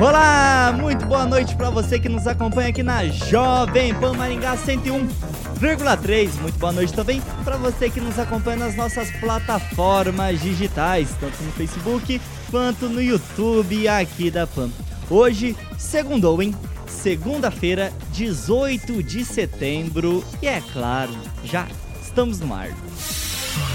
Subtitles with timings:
[0.00, 6.40] Olá, muito boa noite para você que nos acompanha aqui na Jovem Pan Maringá 101,3.
[6.40, 11.52] Muito boa noite também para você que nos acompanha nas nossas plataformas digitais, tanto no
[11.52, 12.18] Facebook
[12.50, 14.70] quanto no YouTube aqui da Pan.
[15.10, 16.54] Hoje, segundou, hein?
[16.86, 21.12] Segunda-feira, 18 de setembro, e é claro,
[21.44, 21.66] já
[22.02, 22.70] estamos no ar.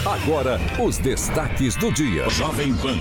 [0.04, 2.28] Agora, os destaques do dia.
[2.32, 2.98] Jovem Pan.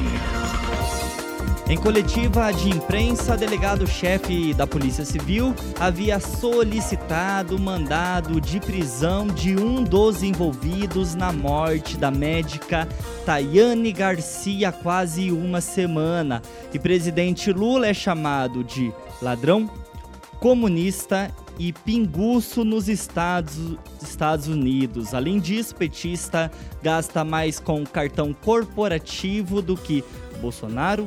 [1.67, 9.83] Em coletiva de imprensa, delegado-chefe da Polícia Civil havia solicitado mandado de prisão de um
[9.83, 12.87] dos envolvidos na morte da médica
[13.25, 16.43] Tayane Garcia há quase uma semana.
[16.71, 18.93] E presidente Lula é chamado de
[19.23, 19.71] ladrão,
[20.39, 25.15] comunista e pinguço nos Estados, Estados Unidos.
[25.15, 30.05] Além disso, petista gasta mais com cartão corporativo do que
[30.43, 31.07] Bolsonaro,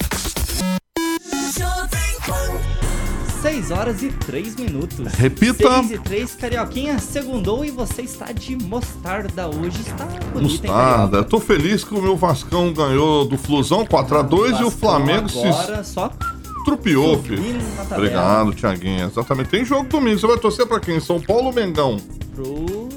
[3.61, 5.13] 6 horas e 3 minutos.
[5.13, 5.83] Repita.
[5.83, 9.81] 6 e 3, Carioquinha, segundou e você está de mostarda hoje.
[9.81, 11.07] Está bonita, hein, Mostarda.
[11.09, 11.23] Carioca?
[11.29, 15.83] Tô feliz que o meu Vascão ganhou do Flusão 4x2 e o Flamengo se agora
[15.83, 16.11] só
[16.65, 17.59] trupiou, filho.
[17.91, 19.05] Obrigado, Tiaguinha.
[19.05, 19.49] Exatamente.
[19.49, 20.19] Tem jogo domingo.
[20.19, 20.99] Você vai torcer pra quem?
[20.99, 21.99] São Paulo ou Mengão?
[22.33, 22.89] pro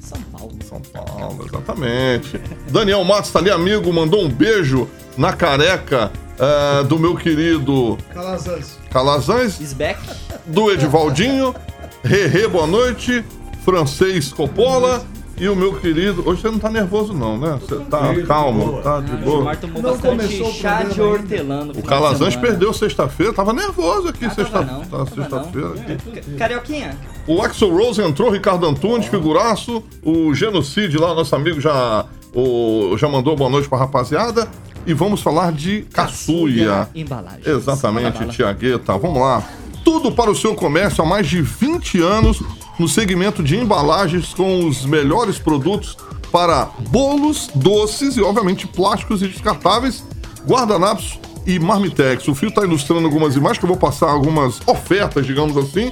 [0.00, 0.54] São Paulo.
[0.66, 2.40] São Paulo, exatamente.
[2.70, 8.78] Daniel Matos tá ali, amigo, mandou um beijo na careca eh, do meu querido Calazans.
[8.96, 10.00] Calazans, Isbeck,
[10.46, 11.54] do Edivaldinho,
[12.02, 13.22] Rerê, boa noite,
[13.62, 15.04] Francês Coppola
[15.36, 16.22] e o meu querido.
[16.26, 17.58] Hoje você não tá nervoso, não, né?
[17.60, 18.82] Você tá calmo, de boa.
[18.82, 19.36] tá de o boa.
[19.36, 22.48] Gilmar tomou Não bastante começou o chá de hortelã no O final de Calazans semana.
[22.48, 25.68] perdeu sexta-feira, tava nervoso aqui Ah, sexta- tava não, tá, tava sexta-feira.
[25.68, 25.74] não.
[25.94, 26.30] aqui.
[26.38, 26.96] Carioquinha,
[27.26, 29.82] O Axel Rose entrou, Ricardo Antunes, figuraço.
[30.02, 34.48] O Genocídio lá, nosso amigo já, o, já mandou boa noite pra rapaziada.
[34.86, 36.88] E vamos falar de caçuia.
[36.94, 37.46] Embalagens.
[37.46, 38.26] Exatamente.
[38.28, 38.96] Tiagueta.
[38.96, 39.42] Vamos lá.
[39.84, 42.40] Tudo para o seu comércio há mais de 20 anos
[42.78, 45.96] no segmento de embalagens com os melhores produtos
[46.30, 50.04] para bolos, doces e, obviamente, plásticos e descartáveis,
[50.46, 52.28] guardanapos e marmitex.
[52.28, 55.90] O Fio está ilustrando algumas imagens que eu vou passar algumas ofertas, digamos assim,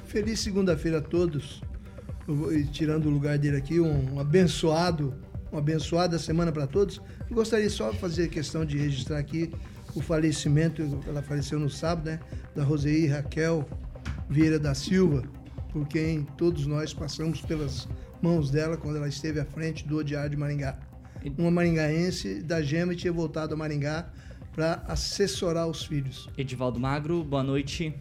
[0.06, 1.60] Feliz segunda-feira a todos.
[2.52, 5.14] E tirando o lugar dele aqui, um abençoado,
[5.52, 7.00] uma abençoada semana para todos.
[7.28, 9.52] Eu gostaria só de fazer questão de registrar aqui
[9.94, 12.20] o falecimento, ela faleceu no sábado, né?
[12.54, 13.68] Da Rosei Raquel
[14.28, 15.22] Vieira da Silva,
[15.72, 17.86] por quem todos nós passamos pelas
[18.20, 20.78] mãos dela quando ela esteve à frente do Diário de Maringá.
[21.38, 24.10] Uma maringaense da Gema e tinha voltado a Maringá
[24.52, 26.28] para assessorar os filhos.
[26.36, 27.94] Edivaldo Magro, boa noite.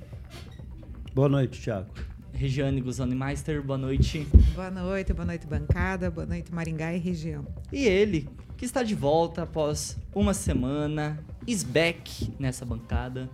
[1.13, 2.12] Boa noite, Thiago.
[2.33, 4.27] Regiane Guzani Meister, boa noite.
[4.55, 7.45] Boa noite, boa noite, bancada, boa noite, Maringá e região.
[7.71, 8.27] E ele,
[8.57, 13.29] que está de volta após uma semana, is back nessa bancada,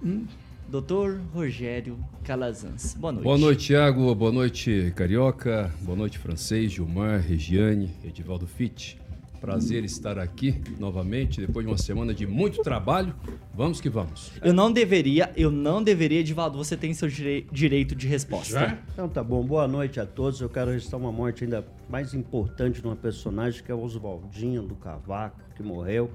[0.67, 1.19] Dr.
[1.33, 2.93] Rogério Calazans.
[2.93, 3.23] Boa noite.
[3.23, 4.13] Boa noite, Thiago.
[4.13, 5.71] Boa noite, Carioca.
[5.81, 8.99] Boa noite, Francês, Gilmar, Regiane, Edivaldo Fitt.
[9.39, 13.15] Prazer estar aqui novamente, depois de uma semana de muito trabalho.
[13.53, 14.31] Vamos que vamos.
[14.41, 18.59] Eu não deveria, eu não deveria, Edivaldo, você tem seu direi- direito de resposta.
[18.59, 18.77] Já?
[18.93, 20.41] Então tá bom, boa noite a todos.
[20.41, 24.61] Eu quero registrar uma morte ainda mais importante de uma personagem que é o Oswaldinho
[24.61, 26.11] do Cavaco, que morreu.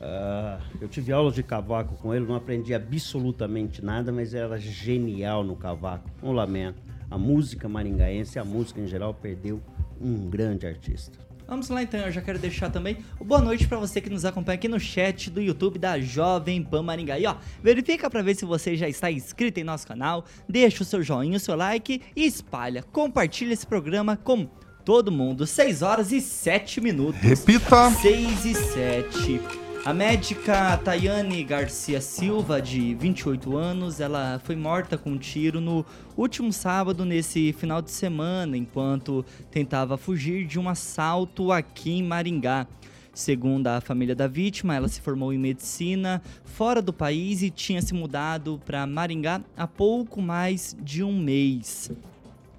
[0.00, 5.42] Ah, eu tive aulas de cavaco com ele, não aprendi absolutamente nada, mas era genial
[5.42, 6.08] no cavaco.
[6.22, 6.80] Um lamento.
[7.10, 9.60] A música maringaense, a música em geral, perdeu
[10.00, 11.18] um grande artista.
[11.48, 14.56] Vamos lá então, eu já quero deixar também boa noite pra você que nos acompanha
[14.56, 17.18] aqui no chat do YouTube da Jovem Pan Maringá.
[17.18, 20.86] E ó, verifica pra ver se você já está inscrito em nosso canal, deixa o
[20.86, 24.46] seu joinha, o seu like e espalha, compartilha esse programa com
[24.84, 25.46] todo mundo.
[25.46, 27.18] 6 horas e 7 minutos.
[27.22, 27.90] Repita.
[27.92, 29.67] 6 e 7.
[29.84, 35.86] A médica Tayane Garcia Silva, de 28 anos, ela foi morta com um tiro no
[36.16, 42.66] último sábado, nesse final de semana, enquanto tentava fugir de um assalto aqui em Maringá.
[43.14, 47.80] Segundo a família da vítima, ela se formou em medicina fora do país e tinha
[47.80, 51.90] se mudado para Maringá há pouco mais de um mês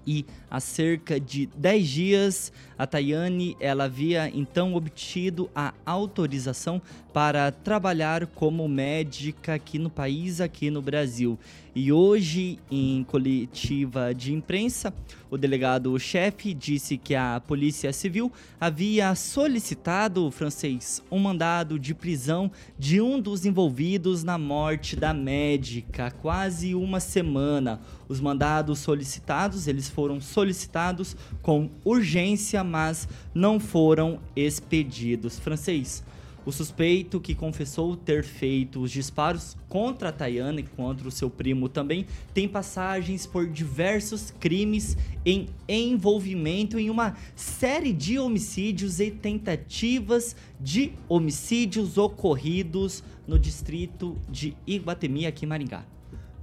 [0.10, 6.82] e há cerca de 10 dias a Tayane ela havia então obtido a autorização
[7.14, 11.40] para trabalhar como médica aqui no país, aqui no Brasil.
[11.76, 14.94] E hoje, em coletiva de imprensa,
[15.30, 22.52] o delegado-chefe disse que a Polícia Civil havia solicitado o francês um mandado de prisão
[22.78, 27.80] de um dos envolvidos na morte da médica há quase uma semana.
[28.08, 35.40] Os mandados solicitados, eles foram solicitados com urgência, mas não foram expedidos.
[35.40, 36.04] Francês,
[36.46, 41.30] o suspeito que confessou ter feito os disparos contra a Tayana e contra o seu
[41.30, 49.12] primo também tem passagens por diversos crimes em envolvimento em uma série de homicídios e
[49.12, 55.86] tentativas de homicídios ocorridos no distrito de Iguatemi, aqui em Maringá.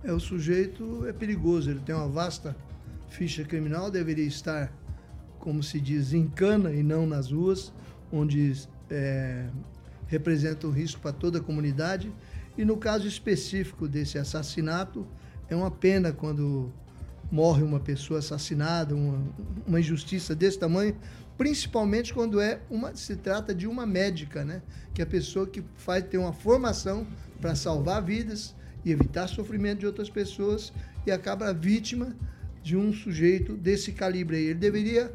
[0.05, 2.57] É, o sujeito é perigoso, ele tem uma vasta
[3.09, 4.73] ficha criminal, deveria estar,
[5.39, 7.73] como se diz, em cana e não nas ruas,
[8.13, 8.53] onde
[8.91, 9.49] é,
[10.06, 12.12] representa um risco para toda a comunidade.
[12.56, 15.06] E no caso específico desse assassinato,
[15.49, 16.73] é uma pena quando
[17.31, 19.23] morre uma pessoa assassinada, uma,
[19.66, 20.97] uma injustiça desse tamanho,
[21.37, 24.62] principalmente quando é uma, se trata de uma médica, né?
[24.95, 27.07] Que é a pessoa que faz ter uma formação
[27.40, 28.54] para salvar vidas
[28.85, 30.73] e evitar sofrimento de outras pessoas
[31.07, 32.16] e acaba vítima
[32.62, 34.45] de um sujeito desse calibre aí.
[34.47, 35.12] Ele deveria,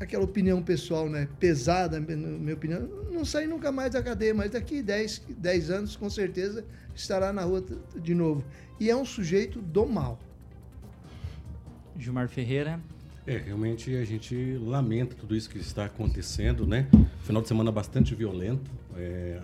[0.00, 4.50] aquela opinião pessoal, né, pesada, na minha opinião, não sair nunca mais da cadeia, mas
[4.50, 6.64] daqui 10, 10 anos, com certeza,
[6.94, 7.62] estará na rua
[7.96, 8.42] de novo.
[8.80, 10.18] E é um sujeito do mal.
[11.98, 12.80] Gilmar Ferreira.
[13.26, 16.88] É, realmente a gente lamenta tudo isso que está acontecendo, né?
[17.22, 18.70] Final de semana bastante violento.
[18.96, 19.38] é,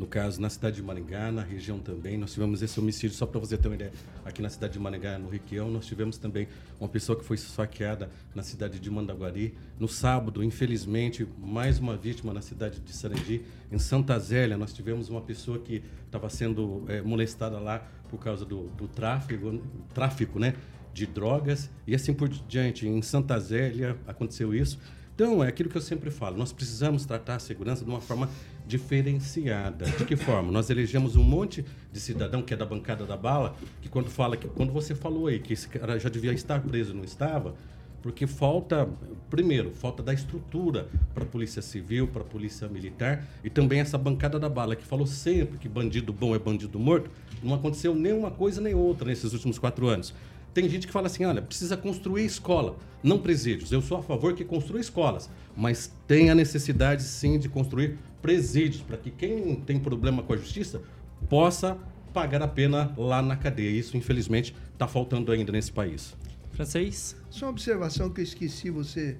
[0.00, 3.38] no caso, na cidade de Maringá, na região também, nós tivemos esse homicídio, só para
[3.38, 3.92] você ter uma ideia,
[4.24, 6.48] aqui na cidade de Maringá, no Requião, nós tivemos também
[6.80, 9.54] uma pessoa que foi esfaqueada na cidade de Mandaguari.
[9.78, 13.42] No sábado, infelizmente, mais uma vítima na cidade de Sarandi.
[13.70, 18.46] Em Santa Zélia, nós tivemos uma pessoa que estava sendo é, molestada lá por causa
[18.46, 19.60] do, do tráfico,
[19.92, 20.54] tráfico, né?
[20.94, 22.88] de drogas e assim por diante.
[22.88, 24.78] Em Santa Zélia aconteceu isso.
[25.22, 28.26] Então, é aquilo que eu sempre falo, nós precisamos tratar a segurança de uma forma
[28.66, 29.84] diferenciada.
[29.84, 30.50] De que forma?
[30.50, 31.62] Nós elegemos um monte
[31.92, 35.26] de cidadão que é da bancada da bala, que quando fala que quando você falou
[35.26, 37.54] aí que esse cara já devia estar preso, não estava,
[38.00, 38.88] porque falta,
[39.28, 43.98] primeiro, falta da estrutura para a Polícia Civil, para a Polícia Militar e também essa
[43.98, 47.10] bancada da bala que falou sempre que bandido bom é bandido morto.
[47.42, 50.14] Não aconteceu nenhuma coisa nem outra nesses últimos quatro anos.
[50.52, 53.70] Tem gente que fala assim, olha, precisa construir escola, não presídios.
[53.70, 58.82] Eu sou a favor que construa escolas, mas tem a necessidade sim de construir presídios
[58.82, 60.82] para que quem tem problema com a justiça
[61.28, 61.78] possa
[62.12, 63.70] pagar a pena lá na cadeia.
[63.70, 66.16] Isso, infelizmente, está faltando ainda nesse país.
[66.50, 67.16] Francês?
[67.30, 69.16] Só uma observação que eu esqueci, você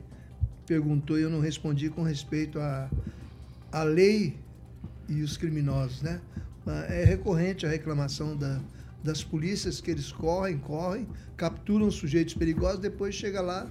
[0.67, 2.91] perguntou e eu não respondi com respeito à,
[3.71, 4.37] à lei
[5.09, 6.21] e os criminosos, né?
[6.89, 8.61] É recorrente a reclamação da,
[9.03, 13.71] das polícias que eles correm, correm, capturam sujeitos perigosos, depois chega lá,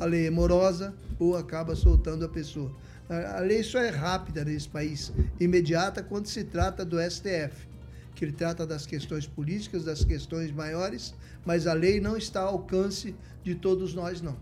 [0.00, 2.74] a lei é morosa ou acaba soltando a pessoa.
[3.08, 7.66] A, lei só é rápida nesse país, imediata, quando se trata do STF,
[8.14, 11.14] que ele trata das questões políticas, das questões maiores,
[11.46, 14.36] mas a lei não está ao alcance de todos nós, não.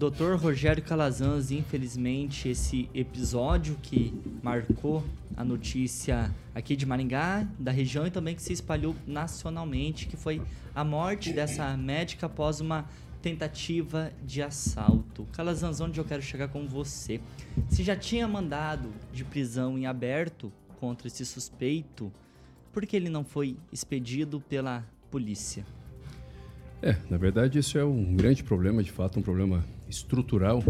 [0.00, 5.04] Doutor Rogério Calazans, infelizmente, esse episódio que marcou
[5.36, 10.40] a notícia aqui de Maringá, da região e também que se espalhou nacionalmente, que foi
[10.74, 12.88] a morte dessa médica após uma
[13.20, 15.28] tentativa de assalto.
[15.32, 17.20] Calazans, onde eu quero chegar com você?
[17.68, 22.10] Se já tinha mandado de prisão em aberto contra esse suspeito,
[22.72, 25.62] por que ele não foi expedido pela polícia?
[26.80, 30.62] É, na verdade, isso é um grande problema, de fato, um problema estrutural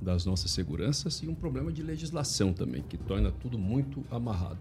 [0.00, 4.60] das nossas seguranças e um problema de legislação também, que torna tudo muito amarrado.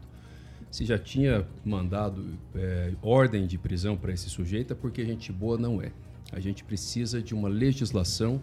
[0.71, 5.57] Se já tinha mandado é, ordem de prisão para esse sujeito, é porque gente boa
[5.57, 5.91] não é.
[6.31, 8.41] A gente precisa de uma legislação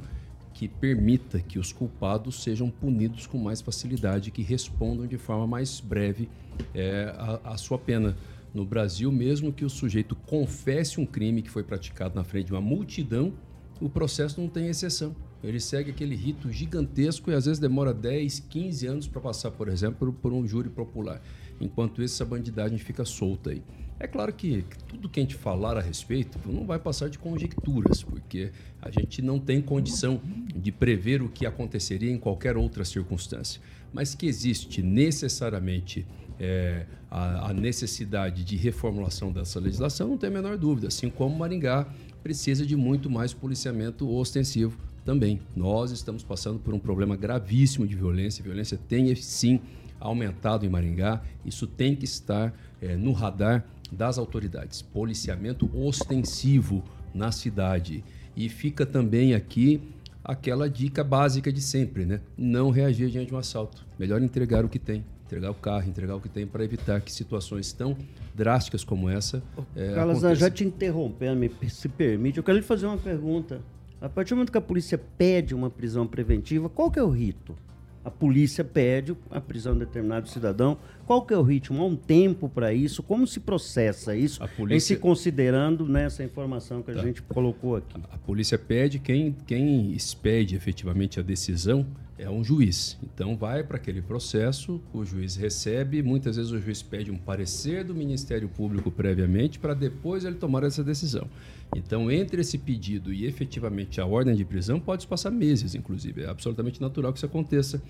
[0.55, 5.81] que permita que os culpados sejam punidos com mais facilidade, que respondam de forma mais
[5.81, 6.29] breve
[6.75, 8.17] é, a, a sua pena
[8.55, 12.53] no Brasil, mesmo que o sujeito confesse um crime que foi praticado na frente de
[12.53, 13.33] uma multidão,
[13.81, 15.17] o processo não tem exceção.
[15.43, 19.69] Ele segue aquele rito gigantesco e às vezes demora 10, 15 anos para passar, por
[19.69, 21.21] exemplo, por um júri popular.
[21.61, 23.63] Enquanto isso, essa bandidagem fica solta aí.
[23.99, 28.03] É claro que tudo que a gente falar a respeito não vai passar de conjecturas,
[28.03, 30.21] porque a gente não tem condição
[30.55, 33.61] de prever o que aconteceria em qualquer outra circunstância.
[33.93, 36.05] Mas que existe necessariamente
[36.41, 40.89] é, a, a, necessidade de reformulação dessa legislação, não tem a menor dúvida.
[40.89, 41.87] Assim como Maringá
[42.23, 45.41] precisa de muito mais policiamento ostensivo também.
[45.55, 48.43] Nós estamos passando por um problema gravíssimo de violência.
[48.43, 49.61] A violência tem, sim,
[49.99, 51.23] aumentado em Maringá.
[51.45, 54.83] Isso tem que estar é, no radar das autoridades.
[54.83, 56.83] Policiamento ostensivo
[57.15, 58.05] na cidade.
[58.37, 59.81] E fica também aqui
[60.25, 62.21] aquela dica básica de sempre, né?
[62.37, 63.85] Não reagir diante de um assalto.
[63.99, 67.11] Melhor entregar o que tem entregar o carro, entregar o que tem para evitar que
[67.11, 67.97] situações tão
[68.35, 69.43] drásticas como essa.
[69.75, 73.61] É, Carlos, já te interrompendo, se permite, eu quero lhe fazer uma pergunta.
[74.03, 77.09] A partir do momento que a polícia pede uma prisão preventiva, qual que é o
[77.09, 77.57] rito?
[78.05, 80.77] A polícia pede a prisão de determinado cidadão.
[81.07, 81.81] Qual que é o ritmo?
[81.81, 83.01] Há um tempo para isso?
[83.01, 84.43] Como se processa isso?
[84.43, 84.75] A polícia...
[84.75, 87.01] Em se considerando nessa informação que a tá.
[87.01, 87.97] gente colocou aqui.
[88.11, 91.87] A, a polícia pede, quem, quem expede efetivamente a decisão
[92.19, 92.99] é um juiz.
[93.05, 97.85] Então vai para aquele processo, o juiz recebe, muitas vezes o juiz pede um parecer
[97.85, 101.29] do Ministério Público previamente para depois ele tomar essa decisão.
[101.75, 106.23] Então, entre esse pedido e efetivamente a ordem de prisão, pode passar meses, inclusive.
[106.23, 107.83] É absolutamente natural que isso aconteça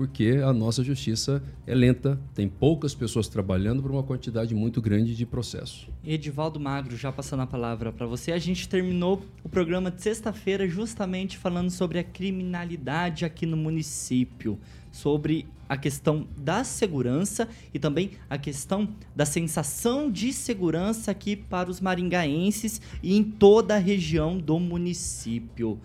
[0.00, 5.14] porque a nossa justiça é lenta, tem poucas pessoas trabalhando por uma quantidade muito grande
[5.14, 5.86] de processos.
[6.02, 10.66] Edivaldo Magro, já passando a palavra para você, a gente terminou o programa de sexta-feira
[10.66, 14.58] justamente falando sobre a criminalidade aqui no município,
[14.90, 21.70] sobre a questão da segurança e também a questão da sensação de segurança aqui para
[21.70, 25.78] os maringaenses e em toda a região do município.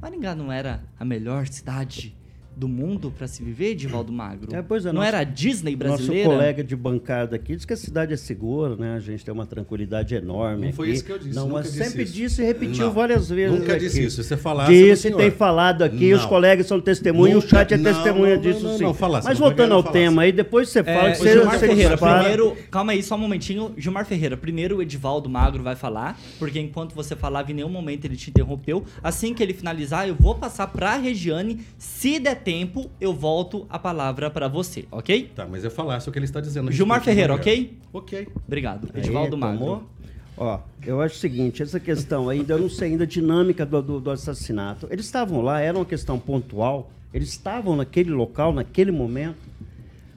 [0.00, 2.20] Maringá não era a melhor cidade
[2.56, 4.54] do mundo para se viver, Divaldo Magro?
[4.54, 6.24] É, pois é, Não nosso, era a Disney brasileira?
[6.24, 8.94] Nosso colega de bancada aqui diz que a cidade é segura, né?
[8.96, 10.66] A gente tem uma tranquilidade enorme.
[10.66, 10.96] Não foi aqui.
[10.96, 11.34] isso que eu disse.
[11.34, 13.58] Não, mas sempre disse, disse e repetiu não, várias vezes.
[13.58, 13.84] Nunca aqui.
[13.84, 14.22] disse isso.
[14.22, 14.72] Você falasse.
[14.72, 16.18] Disse, tem falado aqui, não.
[16.18, 18.82] os colegas são testemunhas, o chat é não, testemunha não, disso não, sim.
[18.84, 21.32] Não, falasse, Mas voltando ao tema aí, depois você fala é, que você.
[21.32, 22.18] Gilmar você Ferreira, fala...
[22.18, 22.56] primeiro.
[22.70, 23.72] Calma aí, só um momentinho.
[23.76, 28.04] Gilmar Ferreira, primeiro o Edivaldo Magro vai falar, porque enquanto você falava, em nenhum momento
[28.04, 28.84] ele te interrompeu.
[29.02, 31.60] Assim que ele finalizar, eu vou passar pra Regiane.
[31.78, 35.30] Se der tempo, eu volto a palavra para você, ok?
[35.34, 36.70] Tá, mas eu falasse o que ele está dizendo.
[36.70, 37.78] Gilmar Ferreira, ok?
[37.92, 38.28] Ok.
[38.46, 38.88] Obrigado.
[38.94, 39.88] Edivaldo Magro.
[40.36, 43.82] Ó, eu acho o seguinte, essa questão ainda, eu não sei ainda a dinâmica do,
[43.82, 44.88] do, do, assassinato.
[44.90, 49.51] Eles estavam lá, era uma questão pontual, eles estavam naquele local, naquele momento.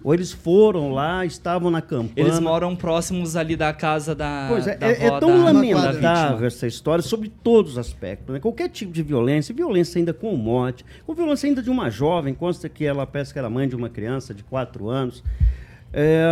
[0.05, 2.11] Ou eles foram lá, estavam na campanha.
[2.15, 4.45] Eles moram próximos ali da casa da.
[4.47, 8.31] Pois é, da é, é tão lamentável essa história sobre todos os aspectos.
[8.31, 8.39] Né?
[8.39, 12.69] Qualquer tipo de violência, violência ainda com morte, com violência ainda de uma jovem, consta
[12.69, 15.23] que ela parece que era mãe de uma criança de 4 anos.
[15.91, 16.23] é,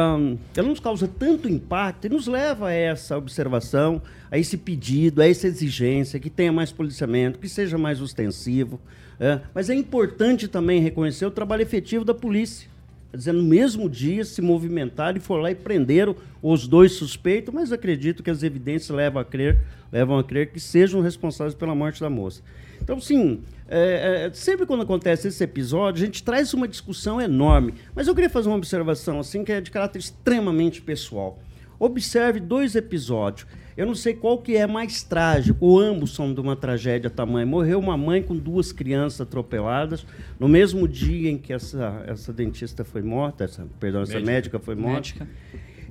[0.55, 5.27] ela nos causa tanto impacto e nos leva a essa observação, a esse pedido, a
[5.27, 8.79] essa exigência, que tenha mais policiamento, que seja mais ostensivo.
[9.19, 12.71] É, mas é importante também reconhecer o trabalho efetivo da polícia.
[13.13, 17.53] Quer dizer, no mesmo dia se movimentaram e foram lá e prenderam os dois suspeitos,
[17.53, 21.75] mas acredito que as evidências levam a crer, levam a crer que sejam responsáveis pela
[21.75, 22.41] morte da moça.
[22.81, 27.75] Então, sim, é, é, sempre quando acontece esse episódio, a gente traz uma discussão enorme.
[27.93, 31.39] Mas eu queria fazer uma observação assim que é de caráter extremamente pessoal.
[31.83, 33.45] Observe dois episódios.
[33.75, 37.45] Eu não sei qual que é mais trágico, ambos são de uma tragédia tamanha.
[37.45, 40.05] Morreu uma mãe com duas crianças atropeladas
[40.39, 44.17] no mesmo dia em que essa, essa dentista foi morta, essa, perdão, médica.
[44.17, 44.95] essa médica foi morta.
[44.95, 45.27] Médica.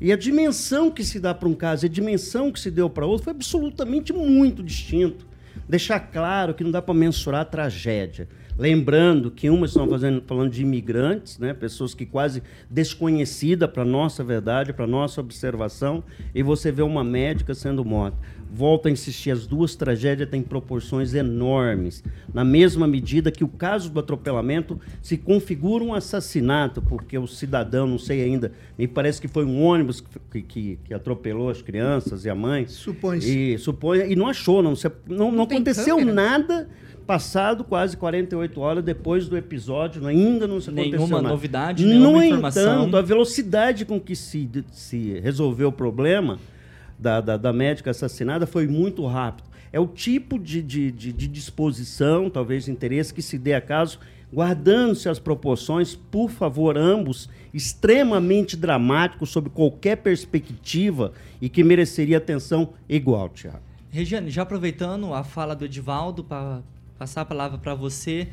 [0.00, 2.88] E a dimensão que se dá para um caso e a dimensão que se deu
[2.88, 5.26] para outro foi absolutamente muito distinto
[5.68, 8.28] deixar claro que não dá para mensurar a tragédia.
[8.62, 14.22] Lembrando que uma estão fazendo, falando de imigrantes, né, pessoas que quase desconhecida para nossa
[14.22, 18.16] verdade, para nossa observação, e você vê uma médica sendo morta.
[18.54, 23.90] Volto a insistir, as duas tragédias têm proporções enormes, na mesma medida que o caso
[23.90, 29.26] do atropelamento se configura um assassinato, porque o cidadão, não sei ainda, me parece que
[29.26, 32.68] foi um ônibus que, que, que atropelou as crianças e a mãe.
[32.68, 33.54] Supõe-se.
[33.54, 34.74] E, supõe, e não achou, não,
[35.08, 36.14] não, não, não aconteceu câmera.
[36.14, 36.68] nada
[37.02, 41.28] passado quase 48 horas depois do episódio, ainda não se aconteceu Nenhuma nada.
[41.34, 42.80] novidade, nenhuma no informação.
[42.82, 46.38] entanto, a velocidade com que se, se resolveu o problema
[46.98, 49.50] da, da, da médica assassinada foi muito rápido.
[49.72, 53.98] É o tipo de, de, de, de disposição, talvez interesse, que se dê a caso,
[54.32, 62.70] guardando-se as proporções, por favor, ambos, extremamente dramáticos sob qualquer perspectiva e que mereceria atenção
[62.88, 63.60] igual, Tiago.
[63.90, 66.62] Regiane, já aproveitando a fala do Edivaldo para
[67.02, 68.28] passar a palavra para você,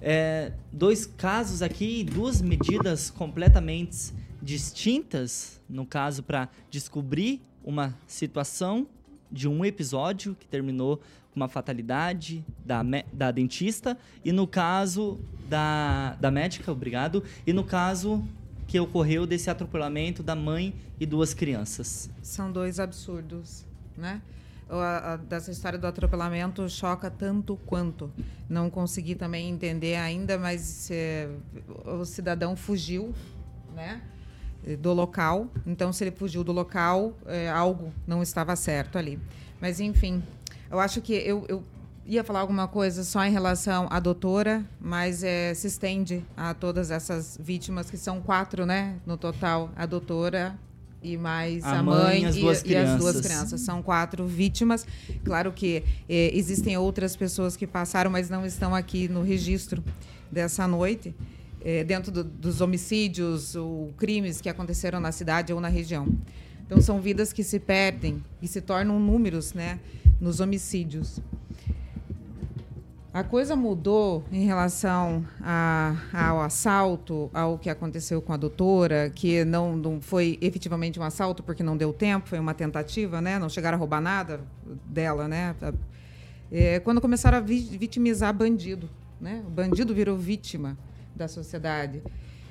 [0.00, 8.86] é, dois casos aqui, duas medidas completamente distintas, no caso para descobrir uma situação
[9.30, 12.82] de um episódio que terminou com uma fatalidade da,
[13.12, 18.26] da dentista e no caso da, da médica, obrigado, e no caso
[18.66, 22.08] que ocorreu desse atropelamento da mãe e duas crianças.
[22.22, 23.66] São dois absurdos,
[23.98, 24.22] né?
[24.68, 28.10] A, a, dessa história do atropelamento choca tanto quanto.
[28.48, 31.28] Não consegui também entender ainda, mas é,
[31.84, 33.14] o cidadão fugiu,
[33.74, 34.00] né?
[34.80, 35.48] do local.
[35.66, 39.20] Então, se ele fugiu do local, é, algo não estava certo ali.
[39.60, 40.22] Mas, enfim,
[40.70, 41.62] eu acho que eu, eu
[42.06, 46.90] ia falar alguma coisa só em relação à doutora, mas é, se estende a todas
[46.90, 49.70] essas vítimas, que são quatro, né, no total.
[49.76, 50.58] A doutora
[51.04, 53.60] e mais a, a mãe, mãe as e, e, as duas crianças.
[53.60, 54.86] São quatro vítimas.
[55.22, 59.84] Claro que é, existem outras pessoas que passaram, mas não estão aqui no registro
[60.32, 61.14] dessa noite
[61.64, 66.06] é, dentro do, dos homicídios ou crimes que aconteceram na cidade ou na região.
[66.66, 69.80] Então, são vidas que se perdem e se tornam números né,
[70.20, 71.20] nos homicídios.
[73.14, 79.44] A coisa mudou em relação a, ao assalto, ao que aconteceu com a doutora, que
[79.44, 83.38] não, não foi efetivamente um assalto porque não deu tempo, foi uma tentativa, né?
[83.38, 84.40] Não chegaram a roubar nada
[84.84, 85.54] dela, né?
[86.50, 89.44] É, quando começaram a vitimizar bandido, né?
[89.46, 90.76] O bandido virou vítima
[91.14, 92.02] da sociedade.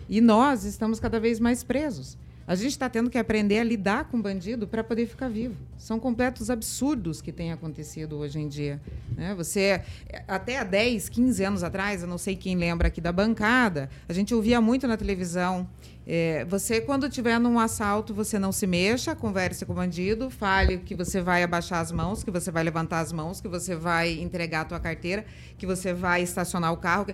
[0.08, 2.17] E nós estamos cada vez mais presos.
[2.46, 5.56] A gente está tendo que aprender a lidar com bandido para poder ficar vivo.
[5.78, 8.82] São completos absurdos que têm acontecido hoje em dia.
[9.16, 9.34] Né?
[9.36, 9.82] Você,
[10.28, 14.14] até há 10, 15 anos atrás, eu não sei quem lembra aqui da bancada, a
[14.14, 15.68] gente ouvia muito na televisão
[16.06, 20.80] é, você, quando tiver num assalto, você não se mexa, converse com o bandido, fale
[20.80, 24.20] que você vai abaixar as mãos, que você vai levantar as mãos, que você vai
[24.20, 25.26] entregar a tua carteira,
[25.58, 27.06] que você vai estacionar o carro.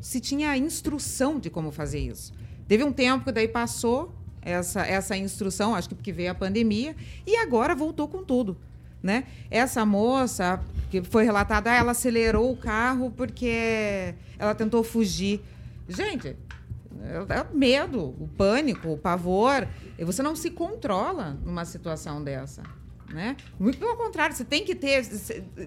[0.00, 2.32] Se tinha a instrução de como fazer isso.
[2.66, 6.94] Teve um tempo que daí passou essa, essa instrução, acho que porque veio a pandemia,
[7.26, 8.56] e agora voltou com tudo.
[9.02, 9.24] Né?
[9.50, 15.40] Essa moça que foi relatada, ela acelerou o carro porque ela tentou fugir.
[15.88, 16.36] Gente,
[17.02, 19.66] é, medo, o pânico, o pavor.
[19.98, 22.62] E você não se controla numa situação dessa.
[23.12, 23.36] Né?
[23.60, 25.06] Muito pelo contrário, você tem que ter.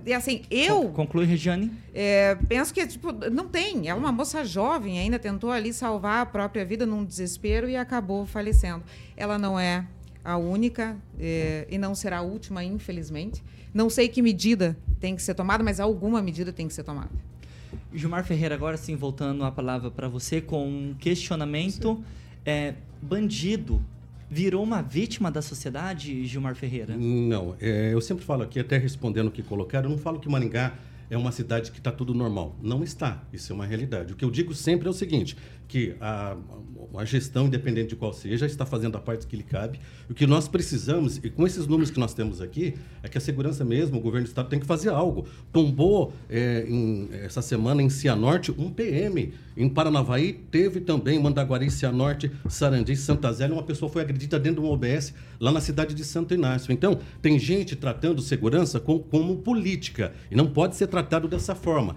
[0.03, 0.89] E assim, eu.
[0.89, 1.71] Conclui, Regiane.
[1.93, 3.87] É, penso que tipo, não tem.
[3.87, 8.25] É uma moça jovem, ainda tentou ali salvar a própria vida num desespero e acabou
[8.25, 8.83] falecendo.
[9.15, 9.85] Ela não é
[10.23, 13.43] a única é, e não será a última, infelizmente.
[13.71, 17.11] Não sei que medida tem que ser tomada, mas alguma medida tem que ser tomada.
[17.93, 22.03] Gilmar Ferreira, agora sim, voltando a palavra para você com um questionamento.
[22.43, 23.81] É, bandido
[24.35, 26.97] virou uma vítima da sociedade, Gilmar Ferreira?
[26.97, 27.55] Não.
[27.61, 30.73] É, eu sempre falo aqui, até respondendo o que colocaram, eu não falo que Maringá
[31.09, 32.53] é uma cidade que está tudo normal.
[32.61, 33.23] Não está.
[33.31, 34.11] Isso é uma realidade.
[34.11, 36.37] O que eu digo sempre é o seguinte, que a,
[36.95, 39.79] a gestão, independente de qual seja, está fazendo a parte que lhe cabe.
[40.09, 43.21] O que nós precisamos, e com esses números que nós temos aqui, é que a
[43.21, 45.25] segurança mesmo, o governo do estado tem que fazer algo.
[45.51, 49.33] Tombou é, em, essa semana em Cianorte um PM.
[49.57, 53.55] Em Paranavaí teve também Mandaguari, Cianorte, Sarandi, Santa Zélia.
[53.55, 56.71] Uma pessoa foi agredida dentro de um OBS lá na cidade de Santo Inácio.
[56.71, 61.95] Então, tem gente tratando segurança com, como política e não pode ser tratado dessa forma.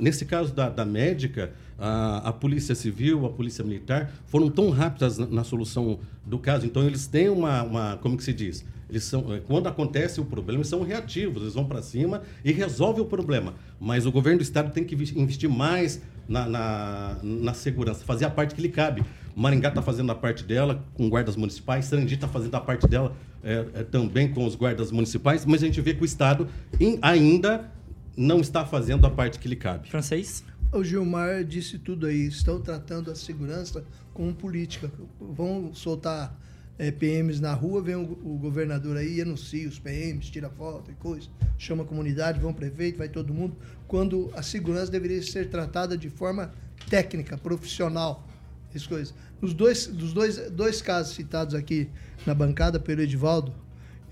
[0.00, 1.52] nesse caso da, da médica,
[1.84, 6.64] a, a, Polícia Civil, a Polícia Militar foram tão rápidas na, na solução do caso.
[6.64, 8.64] Então, eles têm uma, uma, como que se diz?
[8.88, 12.52] Eles são, é, quando acontece o problema, eles são reativos, eles vão para cima e
[12.52, 13.54] resolvem o problema.
[13.80, 18.30] Mas o governo do estado tem que investir mais na, na, na segurança, fazer a
[18.30, 19.02] parte que lhe cabe.
[19.34, 23.16] Maringá está fazendo a parte dela com guardas municipais, Sarandi está fazendo a parte dela
[23.42, 26.46] é, é, também com os guardas municipais, mas a gente vê que o Estado
[26.78, 27.72] in, ainda
[28.16, 29.88] não está fazendo a parte que lhe cabe.
[29.88, 30.44] Francês?
[30.72, 32.26] O Gilmar disse tudo aí.
[32.26, 34.90] Estão tratando a segurança como política.
[35.20, 36.34] Vão soltar
[36.78, 40.94] é, PMs na rua, vem o, o, governador aí, anuncia os PMs, tira foto e
[40.94, 43.54] coisa, chama a comunidade, vão prefeito, vai todo mundo,
[43.86, 46.50] quando a segurança deveria ser tratada de forma
[46.88, 48.26] técnica, profissional.
[48.74, 49.12] As coisas.
[49.38, 51.90] Nos dois, dos dois, dois casos citados aqui
[52.24, 53.54] na bancada pelo Edivaldo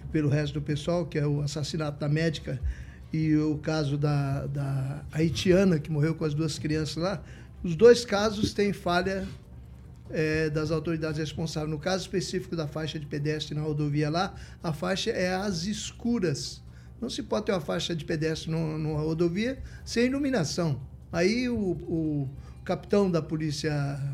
[0.04, 2.60] e pelo resto do pessoal, que é o assassinato da médica
[3.12, 7.22] e o caso da, da haitiana que morreu com as duas crianças lá,
[7.62, 9.26] os dois casos têm falha
[10.10, 11.70] é, das autoridades responsáveis.
[11.70, 16.62] No caso específico da faixa de pedestre na rodovia lá, a faixa é às escuras.
[17.00, 20.80] Não se pode ter uma faixa de pedestre numa rodovia sem iluminação.
[21.12, 22.30] Aí o, o
[22.64, 23.72] capitão da polícia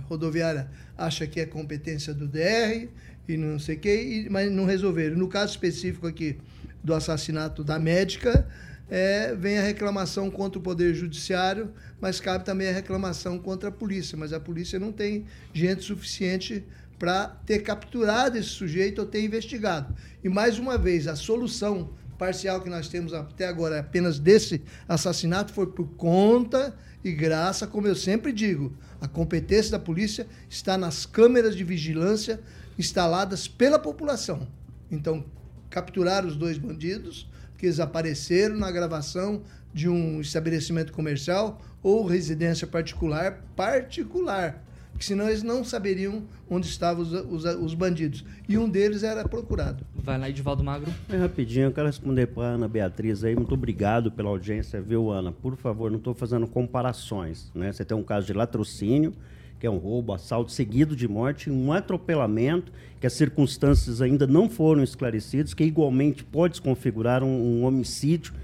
[0.09, 2.89] rodoviária acha que é competência do DR
[3.29, 5.17] e não sei o quê, mas não resolveram.
[5.17, 6.39] No caso específico aqui
[6.83, 8.49] do assassinato da médica,
[8.89, 13.73] é, vem a reclamação contra o Poder Judiciário, mas cabe também a reclamação contra a
[13.73, 14.17] polícia.
[14.17, 16.65] Mas a polícia não tem gente suficiente
[16.99, 19.95] para ter capturado esse sujeito ou ter investigado.
[20.23, 25.53] E mais uma vez, a solução parcial que nós temos até agora apenas desse assassinato
[25.53, 31.05] foi por conta e graça, como eu sempre digo, a competência da polícia está nas
[31.05, 32.41] câmeras de vigilância
[32.79, 34.49] instaladas pela população.
[34.91, 35.25] Então,
[35.69, 39.43] capturar os dois bandidos, que eles apareceram na gravação
[39.73, 44.63] de um estabelecimento comercial ou residência particular, particular.
[44.99, 48.25] Que senão eles não saberiam onde estavam os, os, os bandidos.
[48.49, 49.85] E um deles era procurado.
[49.95, 50.91] Vai lá, Edivaldo Magro.
[51.11, 53.37] É rapidinho, eu quero responder para Ana Beatriz aí.
[53.37, 55.33] Muito obrigado pela audiência, viu, Ana?
[55.33, 57.51] Por favor, não estou fazendo comparações.
[57.55, 57.73] Né?
[57.73, 59.13] Você tem um caso de latrocínio,
[59.59, 64.49] que é um roubo, assalto seguido de morte, um atropelamento, que as circunstâncias ainda não
[64.49, 68.35] foram esclarecidas, que igualmente pode configurar um, um homicídio,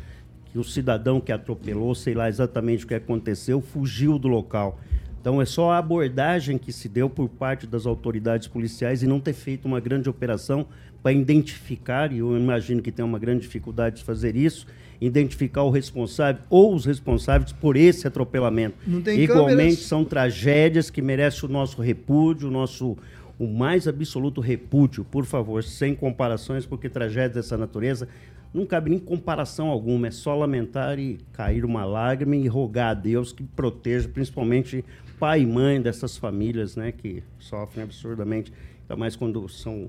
[0.47, 4.79] que o cidadão que atropelou, sei lá exatamente o que aconteceu, fugiu do local.
[5.21, 9.21] Então é só a abordagem que se deu por parte das autoridades policiais e não
[9.21, 10.67] ter feito uma grande operação
[11.03, 14.67] para identificar, e eu imagino que tem uma grande dificuldade de fazer isso,
[15.01, 18.77] identificar o responsável ou os responsáveis por esse atropelamento.
[18.87, 19.79] Igualmente câmeras.
[19.81, 22.97] são tragédias que merecem o nosso repúdio, o nosso
[23.39, 28.07] o mais absoluto repúdio, por favor, sem comparações, porque tragédias dessa natureza
[28.55, 32.95] não cabe nem comparação alguma, é só lamentar e cair uma lágrima e rogar a
[32.95, 34.85] Deus que proteja, principalmente
[35.19, 39.89] pai e mãe dessas famílias, né, que sofrem absurdamente, ainda mais quando são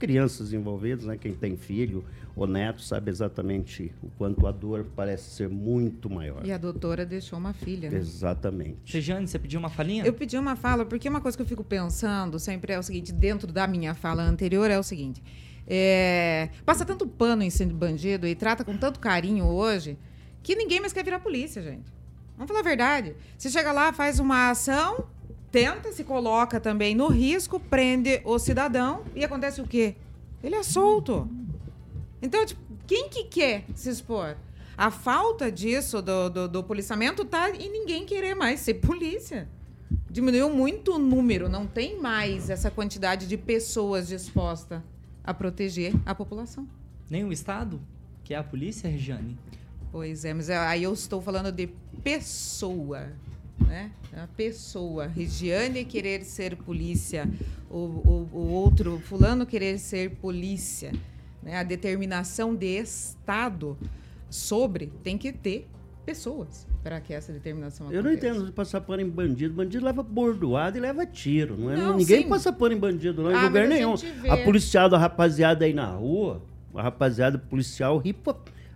[0.00, 1.16] crianças envolvidas, né?
[1.16, 2.02] Quem tem filho
[2.34, 6.44] ou neto sabe exatamente o quanto a dor parece ser muito maior.
[6.44, 7.98] E a doutora deixou uma filha, né?
[7.98, 8.94] Exatamente.
[8.94, 10.04] Rejane, você pediu uma falinha?
[10.04, 13.12] Eu pedi uma fala, porque uma coisa que eu fico pensando sempre é o seguinte,
[13.12, 15.22] dentro da minha fala anterior, é o seguinte.
[15.66, 19.98] É, passa tanto pano em cima de bandido e trata com tanto carinho hoje
[20.42, 21.92] que ninguém mais quer virar polícia, gente.
[22.36, 23.14] Vamos falar a verdade.
[23.36, 25.06] Você chega lá, faz uma ação,
[25.50, 29.96] tenta, se coloca também no risco, prende o cidadão e acontece o quê?
[30.42, 31.28] Ele é solto.
[32.22, 34.36] Então, tipo, quem que quer se expor?
[34.76, 39.48] A falta disso do, do, do policiamento tá em ninguém querer mais ser polícia.
[40.10, 44.80] Diminuiu muito o número, não tem mais essa quantidade de pessoas dispostas
[45.22, 46.66] a proteger a população.
[47.08, 47.80] Nem o Estado,
[48.24, 49.36] que é a polícia, Regiane?
[49.92, 51.66] Pois é, mas aí eu estou falando de
[52.02, 53.08] pessoa
[53.66, 53.90] né?
[54.12, 57.28] A pessoa, Regiane querer ser polícia,
[57.70, 60.92] o, o, o outro fulano querer ser polícia,
[61.42, 61.56] né?
[61.56, 63.76] A determinação de Estado
[64.28, 65.68] sobre tem que ter
[66.04, 68.00] pessoas para que essa determinação aconteça.
[68.00, 69.54] Eu não entendo de passar pano em bandido.
[69.54, 71.56] Bandido leva bordoado e leva tiro.
[71.56, 71.76] Não é?
[71.76, 72.28] Não, Ninguém sim.
[72.28, 73.94] passa pano em bandido, não, em ah, lugar nenhum.
[74.28, 76.42] A, a policial, rapaziada aí na rua,
[76.74, 78.12] a rapaziada policial ri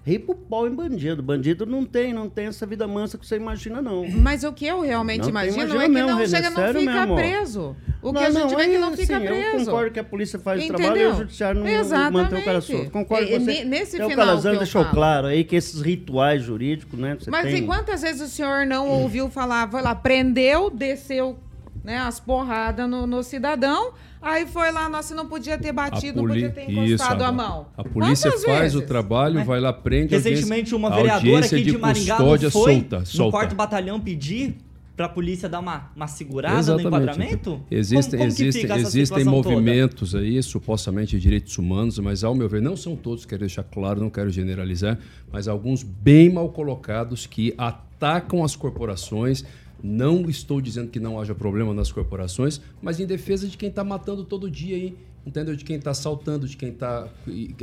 [0.07, 1.23] ri pro pau em bandido.
[1.23, 4.07] Bandido não tem, não tem essa vida mansa que você imagina, não.
[4.11, 7.07] Mas o que eu realmente Não, imagino imagina é que não René, chega, não fica
[7.15, 7.77] preso.
[8.03, 9.65] O que a gente vê é que não fica assim, Eu preso.
[9.65, 10.79] concordo que a polícia faz o Entendeu?
[10.79, 12.13] trabalho e o judiciário não Exatamente.
[12.13, 12.91] mantém o cara solto.
[12.91, 13.45] Concordo com você.
[13.53, 14.95] ne- nesse Então, final o eu deixou falo.
[14.95, 17.17] claro aí que esses rituais jurídicos, né?
[17.29, 17.65] Mas tem...
[17.65, 21.39] quantas vezes o senhor não ouviu falar, foi lá, prendeu, desceu
[21.83, 23.93] né, as porradas no, no cidadão,
[24.25, 27.67] aí foi lá, nossa, não podia ter batido, não podia ter encostado a, mão.
[27.77, 28.75] A polícia Quantas faz vezes?
[28.77, 32.51] o trabalho, Mas vai lá, prende Recentemente, uma vereadora audiência aqui de, de Maringá foi
[32.51, 33.31] solta, no solta.
[33.31, 34.57] quarto batalhão pedir
[34.97, 36.91] pra polícia dar uma, uma segurada Exatamente.
[36.91, 37.61] no enquadramento?
[37.71, 39.51] Existem, como, como existem, existem situação toda?
[39.51, 43.65] movimentos aí, supostamente de direitos humanos, mas ao meu ver, não são todos, quero deixar
[43.65, 44.99] claro, não quero generalizar,
[45.33, 49.45] mas alguns bem mal colocados que atacam as corporações.
[49.87, 53.85] Não estou dizendo que não haja problema nas corporações, mas em defesa de quem está
[53.85, 54.97] matando todo dia aí.
[55.27, 55.55] Entendeu?
[55.55, 57.07] De quem está assaltando, de quem está.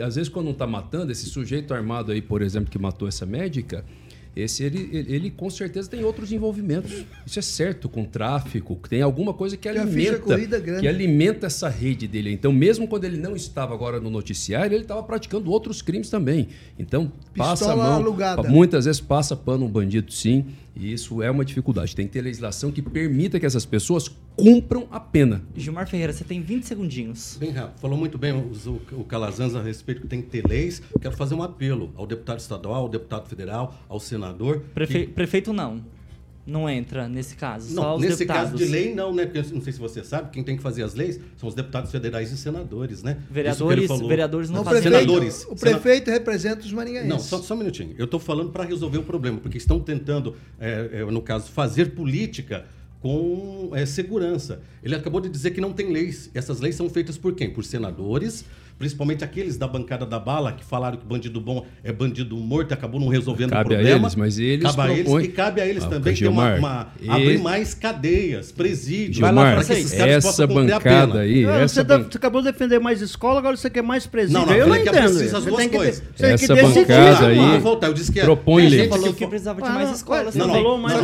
[0.03, 3.23] Às vezes, quando não está matando, esse sujeito armado aí, por exemplo, que matou essa
[3.25, 3.85] médica,
[4.35, 7.05] esse ele, ele, ele, com certeza tem outros envolvimentos.
[7.25, 12.07] Isso é certo, com tráfico, tem alguma coisa que ficha alimenta, que alimenta essa rede
[12.07, 12.31] dele.
[12.31, 16.47] Então, mesmo quando ele não estava agora no noticiário, ele estava praticando outros crimes também.
[16.79, 17.93] Então, passa a Pistola mão.
[17.95, 18.49] alugada.
[18.49, 20.45] Muitas vezes passa pano um bandido, sim.
[20.75, 21.95] E isso é uma dificuldade.
[21.95, 25.41] Tem que ter legislação que permita que essas pessoas cumpram a pena.
[25.55, 27.37] Gilmar Ferreira, você tem 20 segundinhos.
[27.39, 27.79] Bem rápido.
[27.79, 28.51] Falou muito bem o,
[28.99, 30.81] o Calazans a respeito que tem que ter leis.
[31.01, 34.61] Quero fazer um apelo ao deputado estadual, ao deputado federal, ao senador.
[34.73, 35.83] Prefe- que- Prefeito não.
[36.45, 37.73] Não entra nesse caso.
[37.73, 38.51] só Não, os nesse deputados.
[38.51, 39.25] caso de lei não, né?
[39.25, 41.55] Porque eu não sei se você sabe, quem tem que fazer as leis são os
[41.55, 43.17] deputados federais e senadores, né?
[43.29, 44.07] Vereadores, falou.
[44.07, 44.81] vereadores não fazem.
[44.81, 45.45] prefeito, senadores.
[45.49, 47.09] o prefeito representa os maringaenses.
[47.09, 47.93] Não, só, só um minutinho.
[47.97, 51.91] Eu estou falando para resolver o problema, porque estão tentando, é, é, no caso, fazer
[51.91, 52.65] política
[53.01, 54.61] com é, segurança.
[54.83, 56.29] Ele acabou de dizer que não tem leis.
[56.33, 57.49] Essas leis são feitas por quem?
[57.51, 58.45] Por senadores,
[58.81, 62.73] principalmente aqueles da bancada da bala que falaram que bandido bom é bandido morto e
[62.73, 63.99] acabou não resolvendo Cabe o a problema.
[64.07, 66.55] eles, mas eles cabe a eles propõem- e cabe a eles Ah, também ter uma,
[66.55, 70.79] uma- abrir mais cadeias, presídios, Vai lá, Gilmar, para que esses caras essa a bancada
[71.11, 71.19] pena.
[71.19, 73.83] aí, Não, essa você, tá- ban- você acabou de defender mais escola, agora você quer
[73.83, 74.39] mais presídio.
[74.39, 74.91] Não, não, eu eu não entendo.
[74.93, 75.95] precisa as Você duas tem que, coisas.
[75.95, 78.79] você tem que Essa decidir, bancada aí voltar, eu disse que é- propõe tem lei.
[78.79, 80.35] gente falou que que precisava de mais não, escolas.
[80.35, 80.63] não, também.
[80.63, 80.99] falou mais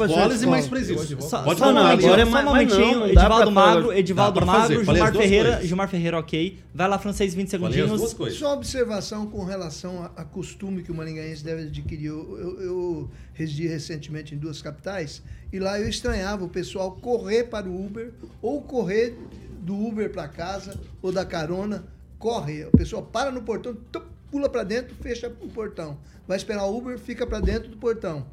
[0.00, 1.06] escolas e mais presídios.
[1.44, 2.80] Pode Não, um não, momentinho, agora é só um momentinho.
[2.80, 5.60] não, não Edivaldo falar- Magro, Edivaldo Magro, Gilmar Ferreira.
[5.64, 6.58] Gilmar Ferreira, ok.
[6.72, 8.00] Vai lá, francês, 20 Falei as segundinhos.
[8.00, 8.38] duas coisas.
[8.38, 12.06] Só uma observação com relação a, a costume que o maringaense deve adquirir.
[12.06, 17.44] Eu, eu, eu residi recentemente em duas capitais e lá eu estranhava o pessoal correr
[17.44, 19.16] para o Uber ou correr
[19.62, 21.84] do Uber para casa ou da carona,
[22.18, 22.64] corre.
[22.64, 25.98] O pessoal para no portão, tum, pula para dentro, fecha o portão.
[26.26, 28.26] Vai esperar o Uber, fica para dentro do portão.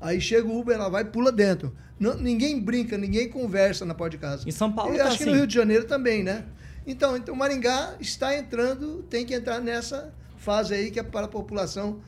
[0.00, 1.72] Aí chega o Uber, ela vai e pula dentro.
[1.98, 4.46] Não- ninguém brinca, ninguém conversa na porta de casa.
[4.46, 5.32] Em São Paulo Eu tá acho que assim.
[5.32, 6.44] no Rio de Janeiro também, né?
[6.86, 11.28] Então, então Maringá está entrando, tem que entrar nessa fase aí que é para a
[11.28, 11.98] população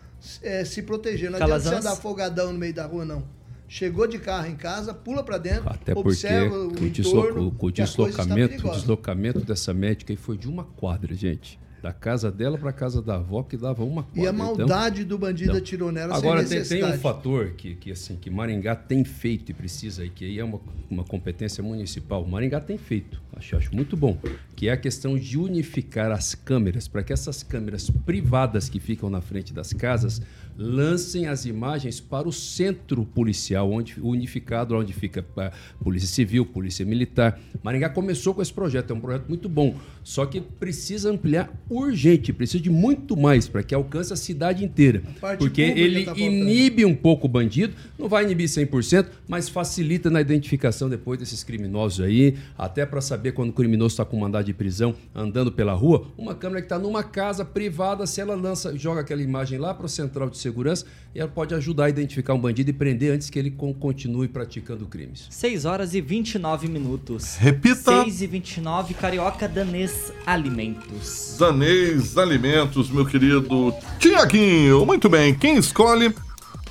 [0.43, 1.31] eh, se proteger.
[1.31, 1.83] Não adianta Calazans?
[1.83, 3.25] você andar folgadão no meio da rua, não.
[3.67, 7.55] Chegou de carro em casa, pula para dentro, Até porque observa o, o, deslo- entorno,
[7.61, 11.59] o- o deslocamento, o deslocamento dessa médica aí foi de uma quadra, gente.
[11.83, 14.23] Da casa dela para casa da avó, que dava uma quadra.
[14.23, 17.51] E a Então, maldade do bandido então, atirou nela Agora sem tem, tem um fator
[17.51, 20.61] que, que, assim, que Maringá tem feito e precisa, e que aí é uma,
[20.91, 22.25] uma competência municipal.
[22.27, 24.19] Maringá tem feito, acho, acho muito bom,
[24.57, 29.09] que é a questão de unificar as câmeras, para que essas câmeras privadas que ficam
[29.09, 30.21] na frente das casas
[30.59, 36.85] lancem as imagens para o centro policial, onde unificado, onde fica a Polícia Civil, Polícia
[36.85, 37.38] Militar.
[37.62, 42.33] Maringá começou com esse projeto, é um projeto muito bom, só que precisa ampliar urgente,
[42.33, 45.03] precisa de muito mais para que alcance a cidade inteira.
[45.21, 50.11] parte Porque ele tá inibe um pouco o bandido, não vai inibir 100%, mas facilita
[50.11, 54.47] na identificação depois desses criminosos aí, até para saber quando o criminoso está com mandado
[54.47, 58.77] de prisão andando pela rua, uma câmera que está numa casa privada, se ela lança,
[58.77, 60.85] joga aquela imagem lá para o central de segurança,
[61.15, 64.29] e ela pode ajudar a identificar um bandido e prender antes que ele con- continue
[64.29, 65.27] praticando crimes.
[65.31, 67.37] 6 horas e 29 minutos.
[67.37, 68.03] Repita.
[68.05, 71.37] 6 e 29, Carioca Danês Alimentos.
[71.39, 74.85] Danês Alimentos, meu querido Tiaguinho.
[74.85, 76.15] Muito bem, quem escolhe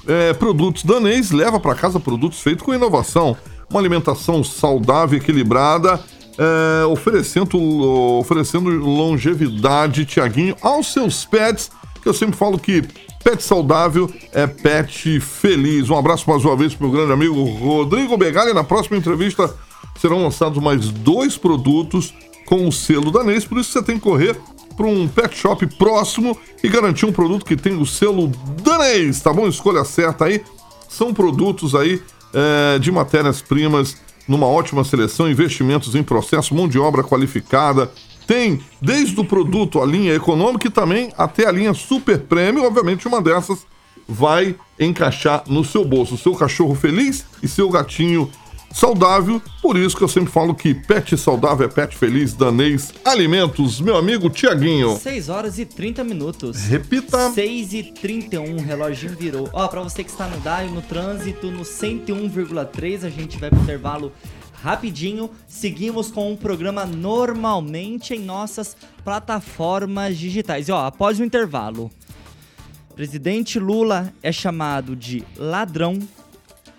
[0.08, 3.38] é, produtos danês leva para casa produtos feitos com inovação.
[3.70, 6.00] Uma alimentação saudável, equilibrada,
[6.38, 7.58] é, oferecendo,
[8.20, 11.70] oferecendo longevidade, Tiaguinho, aos seus pets,
[12.02, 12.84] que eu sempre falo que
[13.28, 15.90] pet saudável é pet feliz.
[15.90, 18.54] Um abraço mais uma vez para o grande amigo Rodrigo Begali.
[18.54, 19.54] Na próxima entrevista
[20.00, 22.14] serão lançados mais dois produtos
[22.46, 24.40] com o selo danês, por isso você tem que correr
[24.78, 28.32] para um pet shop próximo e garantir um produto que tem o selo
[28.64, 29.46] danês, tá bom?
[29.46, 30.42] Escolha certa aí.
[30.88, 32.02] São produtos aí
[32.34, 37.92] é, de matérias-primas numa ótima seleção, investimentos em processo, mão de obra qualificada,
[38.28, 42.66] tem desde o produto, a linha econômica e também até a linha super prêmio.
[42.66, 43.66] Obviamente, uma dessas
[44.08, 46.18] vai encaixar no seu bolso.
[46.18, 48.30] Seu cachorro feliz e seu gatinho
[48.72, 49.42] saudável.
[49.62, 52.34] Por isso que eu sempre falo que pet saudável é pet feliz.
[52.34, 54.98] Danês Alimentos, meu amigo Tiaguinho.
[54.98, 56.58] 6 horas e 30 minutos.
[56.66, 57.32] Repita.
[57.32, 59.50] 6 e 31, o reloginho virou.
[59.54, 63.60] Ó, pra você que está no DAIO, no trânsito, no 101,3, a gente vai pro
[63.60, 64.12] intervalo
[64.62, 65.30] rapidinho.
[65.48, 70.68] Seguimos com o programa normalmente em nossas plataformas digitais.
[70.68, 71.92] E ó, após o intervalo,
[72.96, 76.00] presidente Lula é chamado de ladrão,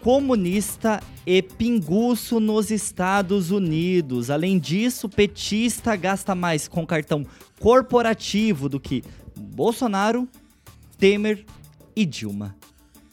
[0.01, 4.31] comunista e pinguço nos Estados Unidos.
[4.31, 7.27] Além disso, petista gasta mais com cartão
[7.61, 9.03] corporativo do que
[9.37, 10.29] Bolsonaro,
[10.99, 11.45] Temer
[11.95, 12.57] e Dilma.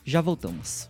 [0.03, 0.89] Já voltamos.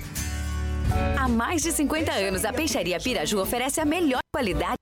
[1.17, 4.75] Há mais de 50 anos, a Peixaria Piraju oferece a melhor qualidade.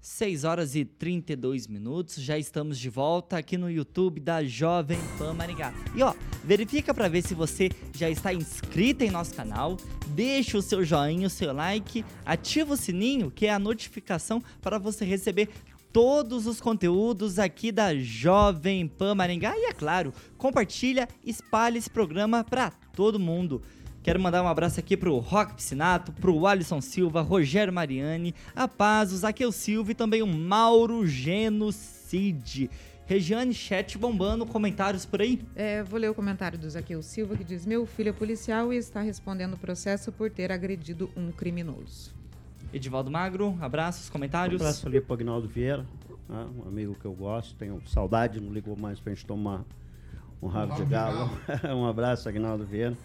[0.00, 5.34] 6 horas e 32 minutos, já estamos de volta aqui no YouTube da Jovem Pan
[5.34, 5.74] Maringá.
[5.94, 9.76] E ó, verifica para ver se você já está inscrito em nosso canal,
[10.08, 14.78] deixa o seu joinha, o seu like, ativa o sininho, que é a notificação para
[14.78, 15.48] você receber
[15.92, 22.44] todos os conteúdos aqui da Jovem Pan Maringá e é claro, compartilha, espalhe esse programa
[22.44, 23.62] para todo mundo.
[24.06, 29.12] Quero mandar um abraço aqui pro Rock Piscinato, pro Alisson Silva, Rogério Mariani, a Paz,
[29.12, 32.70] o Zaqueu Silva e também o Mauro Genocide.
[33.04, 35.42] Regiane, chat bombando, comentários por aí?
[35.56, 38.76] É, vou ler o comentário do Zaqueu Silva que diz: Meu filho é policial e
[38.76, 42.14] está respondendo o processo por ter agredido um criminoso.
[42.72, 44.60] Edivaldo Magro, abraços, comentários.
[44.60, 45.84] Um abraço ali pro Agnaldo Vieira,
[46.28, 49.64] né, um amigo que eu gosto, tenho saudade, não ligou mais pra gente tomar
[50.40, 51.28] um rabo de galo.
[51.76, 52.96] um abraço, Agnaldo Vieira.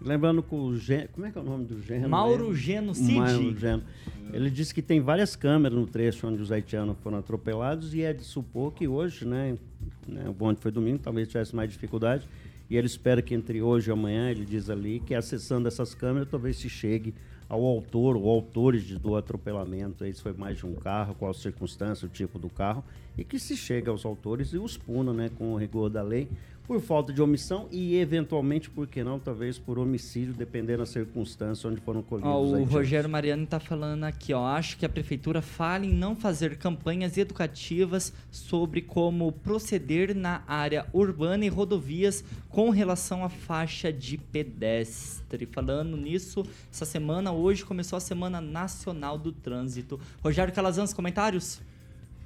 [0.00, 1.08] Lembrando que o Gen...
[1.12, 2.08] Como é que é o nome do Geno?
[2.08, 3.14] Mauro Genocide.
[3.14, 3.82] Mauro Geno.
[4.32, 8.12] Ele disse que tem várias câmeras no trecho onde os haitianos foram atropelados e é
[8.12, 9.56] de supor que hoje, né,
[10.06, 12.28] né o bonde foi domingo, talvez tivesse mais dificuldade,
[12.68, 16.28] e ele espera que entre hoje e amanhã, ele diz ali, que acessando essas câmeras
[16.28, 17.14] talvez se chegue
[17.48, 21.34] ao autor ou autores do atropelamento, aí se foi mais de um carro, qual a
[21.34, 22.82] circunstância, o tipo do carro,
[23.16, 26.28] e que se chegue aos autores e os puna, né, com o rigor da lei,
[26.66, 31.68] por falta de omissão e, eventualmente, por que não, talvez por homicídio, dependendo da circunstância
[31.68, 32.30] onde foram colhidos.
[32.30, 32.64] Ó, o.
[32.64, 34.46] Rogério Mariano está falando aqui, ó.
[34.46, 40.86] Acho que a prefeitura fala em não fazer campanhas educativas sobre como proceder na área
[40.92, 45.46] urbana e rodovias com relação à faixa de pedestre.
[45.46, 50.00] Falando nisso, essa semana, hoje, começou a Semana Nacional do Trânsito.
[50.22, 51.60] Rogério Calazans, comentários?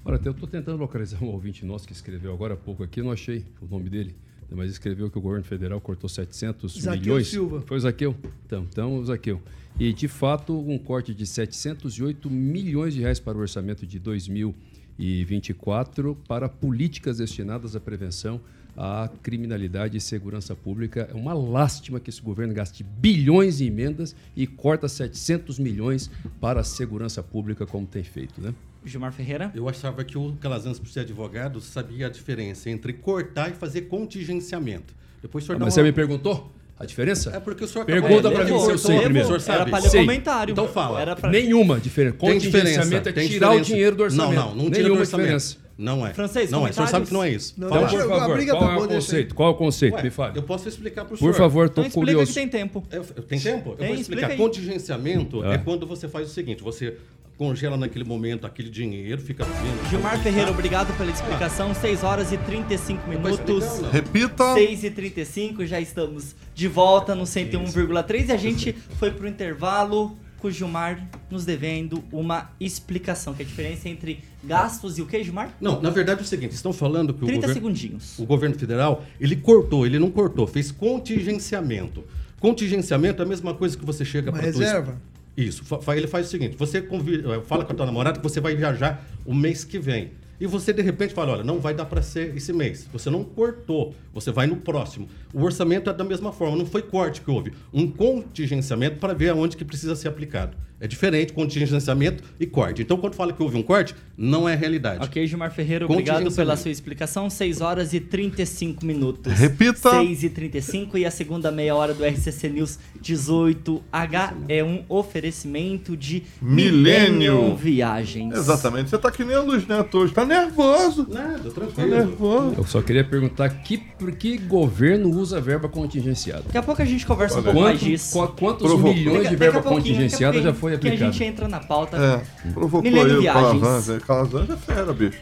[0.04, 3.12] Olha, eu estou tentando localizar um ouvinte nosso que escreveu agora há pouco aqui, não
[3.12, 4.16] achei o nome dele,
[4.50, 7.28] mas escreveu que o governo federal cortou 700 Zaqueu milhões.
[7.28, 7.61] Silva.
[7.62, 8.16] Foi o Zaqueu?
[8.46, 9.42] Então, então, o Zaqueu.
[9.78, 16.16] E, de fato, um corte de 708 milhões de reais para o orçamento de 2024
[16.26, 18.40] para políticas destinadas à prevenção
[18.78, 21.08] à criminalidade e segurança pública.
[21.11, 26.08] É uma lástima que esse governo gaste bilhões em emendas e corta 700 milhões
[26.40, 28.54] para a segurança pública, como tem feito, né?
[28.84, 29.50] Gilmar Ferreira?
[29.54, 33.82] Eu achava que o Calazans, por ser advogado, sabia a diferença entre cortar e fazer
[33.82, 34.94] contingenciamento.
[35.22, 37.30] Depois o senhor Ah, mas uma- você me perguntou a diferença?
[37.34, 39.24] É porque o senhor Pergunta pra mim se eu então sei primeiro.
[39.24, 39.60] O senhor sabe?
[39.62, 40.00] Era pra ler Sei.
[40.00, 40.52] o comentário.
[40.52, 41.00] Então fala.
[41.00, 41.28] Era pra...
[41.30, 42.16] Nenhuma diferença.
[42.16, 44.34] Contingenciamento é tem tirar o dinheiro do orçamento.
[44.34, 45.26] Não, não, não tira do Nenhuma orçamento.
[45.26, 45.68] diferença.
[45.76, 46.12] Não é.
[46.12, 46.70] Francês, não é.
[46.70, 47.54] O senhor sabe que não é isso.
[47.56, 48.02] Não, Então, Fala.
[48.02, 49.34] por favor, briga qual é o conceito?
[49.34, 49.94] Qual é o conceito?
[49.94, 50.36] Ué, Me fale.
[50.36, 51.34] eu posso explicar para o Por senhor.
[51.34, 52.32] favor, Então estou explica curioso.
[52.32, 52.84] que tem tempo.
[52.90, 53.70] Eu, eu- tem tempo?
[53.78, 54.36] Eu vou explica explicar.
[54.36, 55.54] Contingenciamento Ah.
[55.54, 56.96] é quando você faz o seguinte: você
[57.38, 59.88] congela naquele momento aquele dinheiro, fica vendo.
[59.88, 61.72] Gilmar Ferreira, obrigado pela explicação.
[61.72, 63.81] 6 horas e 35 Depois minutos.
[63.92, 64.55] Repita.
[64.55, 70.19] 6 e 35 já estamos de volta no 101,3 e a gente foi pro intervalo
[70.38, 75.06] com o Gilmar nos devendo uma explicação, que é a diferença entre gastos e o
[75.06, 75.54] que, Gilmar?
[75.60, 77.54] Não, na verdade é o seguinte: estão falando que o 30 governo.
[77.54, 78.19] segundinhos.
[78.19, 82.04] O governo federal, ele cortou, ele não cortou, fez contingenciamento.
[82.40, 85.00] Contingenciamento é a mesma coisa que você chega para reserva?
[85.40, 85.62] Isso.
[85.96, 88.56] Ele faz o seguinte: você convi- eh, fala com a tua namorada que você vai
[88.56, 90.10] viajar o mês que vem.
[90.40, 92.88] E você de repente fala, olha, não vai dar para ser esse mês.
[92.92, 95.08] Você não cortou, você vai no próximo.
[95.32, 99.30] O orçamento é da mesma forma, não foi corte que houve, um contingenciamento para ver
[99.30, 100.56] aonde que precisa ser aplicado.
[100.80, 102.82] É diferente contingenciamento e corte.
[102.82, 105.04] Então, quando fala que houve um corte, não é realidade.
[105.04, 107.28] Ok, Gilmar Ferreira, obrigado pela sua explicação.
[107.28, 109.32] 6 horas e 35 minutos.
[109.32, 109.90] Repita.
[109.90, 115.96] 6 e 35 e a segunda meia hora do RCC News 18H é um oferecimento
[115.96, 117.56] de Milênio.
[117.56, 118.36] Viagens.
[118.36, 118.90] Exatamente.
[118.90, 120.14] Você tá que nem a Neto hoje.
[120.14, 121.06] Tá nervoso.
[121.10, 121.88] Nada, Tá tranquilo.
[121.90, 122.54] nervoso.
[122.58, 126.42] Eu só queria perguntar que, por que governo usa verba contingenciada?
[126.46, 128.12] Daqui a pouco a gente conversa um pouco mais disso.
[128.12, 128.94] qua- quantos Provocou.
[128.94, 131.12] milhões Daqui- de verba contingenciada já foi pouquinho Que a aplicada?
[131.12, 131.96] gente entra na pauta.
[131.96, 133.60] É, provocou Milênio aí o Viagens.
[133.62, 134.02] Calazans.
[134.04, 135.18] Calazans é fera, bicho.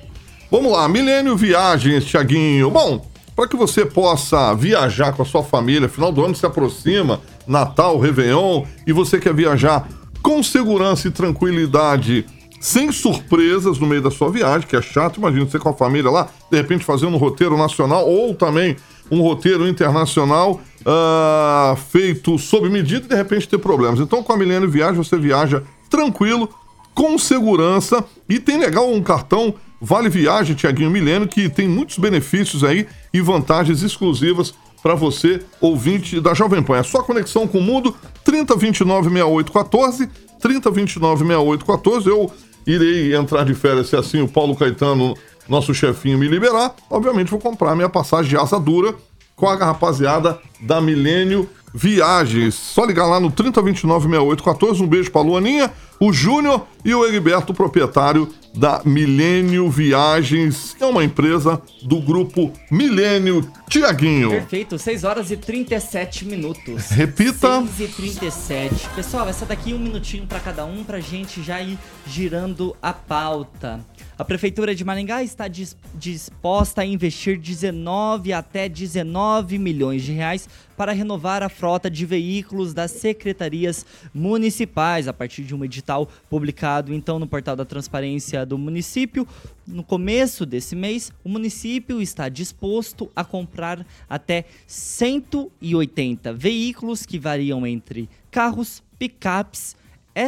[0.51, 2.71] Vamos lá, Milênio Viagens, Tiaguinho.
[2.71, 3.05] Bom,
[3.35, 7.99] para que você possa viajar com a sua família, final do ano se aproxima, Natal,
[7.99, 9.89] Réveillon, e você quer viajar
[10.23, 12.25] com segurança e tranquilidade,
[12.61, 15.19] sem surpresas no meio da sua viagem, que é chato.
[15.19, 18.77] Imagina você com a família lá, de repente fazendo um roteiro nacional ou também
[19.11, 24.01] um roteiro internacional ah, feito sob medida e de repente ter problemas.
[24.01, 26.49] Então, com a Milênio Viagem, você viaja tranquilo,
[26.95, 32.65] com segurança e tem legal um cartão Vale Viagem Tiaguinho Milênio que tem muitos benefícios
[32.65, 36.79] aí e vantagens exclusivas para você, ouvinte da Jovem Pan.
[36.79, 37.95] É só conexão com o mundo
[38.25, 40.09] 3029 6814,
[40.41, 42.09] 3029 6814.
[42.09, 42.31] Eu
[42.67, 45.15] irei entrar de férias se assim o Paulo Caetano,
[45.49, 46.75] nosso chefinho, me liberar.
[46.91, 48.95] Obviamente vou comprar minha passagem de asa dura
[49.37, 52.55] com a rapaziada da Milênio Viagens.
[52.55, 54.81] Só ligar lá no 30296814.
[54.81, 55.71] Um beijo pra Luaninha,
[56.01, 62.51] o Júnior e o Heriberto, proprietário da Milênio Viagens, que é uma empresa do grupo
[62.71, 64.31] Milênio Tiaguinho.
[64.31, 66.89] Perfeito, 6 horas e 37 minutos.
[66.89, 67.63] Repita.
[67.77, 68.89] 6 e 37.
[68.95, 73.81] Pessoal, essa daqui um minutinho para cada um pra gente já ir girando a pauta.
[74.19, 80.49] A Prefeitura de Maringá está dis- disposta a investir 19 até 19 milhões de reais
[80.75, 86.95] para renovar a frota de veículos das secretarias municipais, a partir de um edital publicado
[86.95, 89.29] então no portal da transparência do município.
[89.67, 97.67] No começo desse mês, o município está disposto a comprar até 180 veículos que variam
[97.67, 99.77] entre carros, picapes,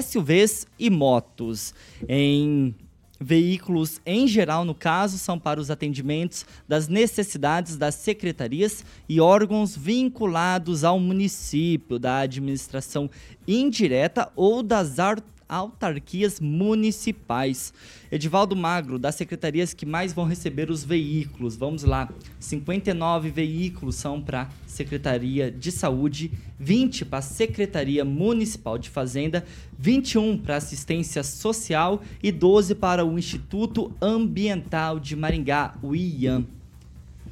[0.02, 1.72] SUVs e motos.
[2.06, 2.74] Em
[3.20, 9.76] Veículos, em geral, no caso, são para os atendimentos das necessidades das secretarias e órgãos
[9.76, 13.10] vinculados ao município, da administração
[13.46, 15.00] indireta ou das
[15.48, 17.72] autarquias municipais.
[18.12, 21.56] Edivaldo Magro, das secretarias que mais vão receber os veículos.
[21.56, 22.08] Vamos lá.
[22.38, 29.44] 59 veículos são para Secretaria de Saúde, 20 para a Secretaria Municipal de Fazenda,
[29.78, 36.46] 21 para Assistência Social e 12 para o Instituto Ambiental de Maringá, o IAM.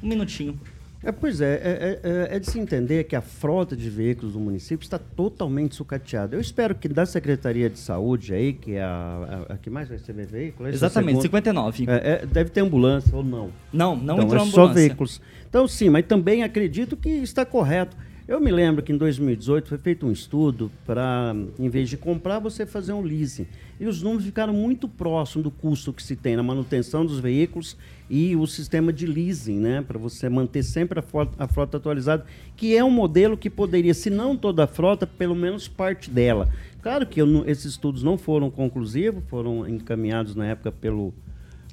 [0.01, 0.59] Um minutinho.
[1.03, 4.39] É, pois é, é, é, é de se entender que a frota de veículos do
[4.39, 6.35] município está totalmente sucateada.
[6.35, 9.87] Eu espero que da Secretaria de Saúde aí, que é a, a, a que mais
[9.87, 10.67] vai receber veículo...
[10.67, 11.23] esse é o Exatamente, segundo.
[11.23, 11.85] 59.
[11.87, 13.51] É, é, deve ter ambulância ou não.
[13.71, 14.73] Não, não então, entrou é só ambulância.
[14.73, 15.21] veículos.
[15.47, 17.95] Então, sim, mas também acredito que está correto.
[18.27, 22.39] Eu me lembro que em 2018 foi feito um estudo para, em vez de comprar,
[22.39, 23.47] você fazer um leasing.
[23.79, 27.77] E os números ficaram muito próximos do custo que se tem na manutenção dos veículos
[28.09, 29.81] e o sistema de leasing, né?
[29.81, 32.25] Para você manter sempre a frota, a frota atualizada,
[32.57, 36.49] que é um modelo que poderia, se não toda a frota, pelo menos parte dela.
[36.81, 41.13] Claro que eu esses estudos não foram conclusivos, foram encaminhados na época pelo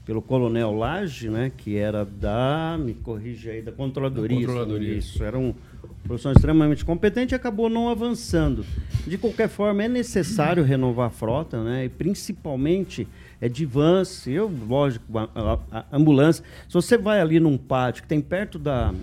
[0.04, 4.38] pelo Coronel Lage, né, que era da, me corrige aí, da Controladoria.
[4.38, 4.98] Da Controladoria.
[4.98, 5.54] Isso, era um
[6.04, 8.64] profissional extremamente competente e acabou não avançando.
[9.06, 13.08] De qualquer forma, é necessário renovar a frota, né, e principalmente
[13.40, 15.58] é de vans, eu, lógico, a, a-
[15.90, 16.44] a ambulância.
[16.68, 18.94] Se você vai ali num pátio que tem perto da,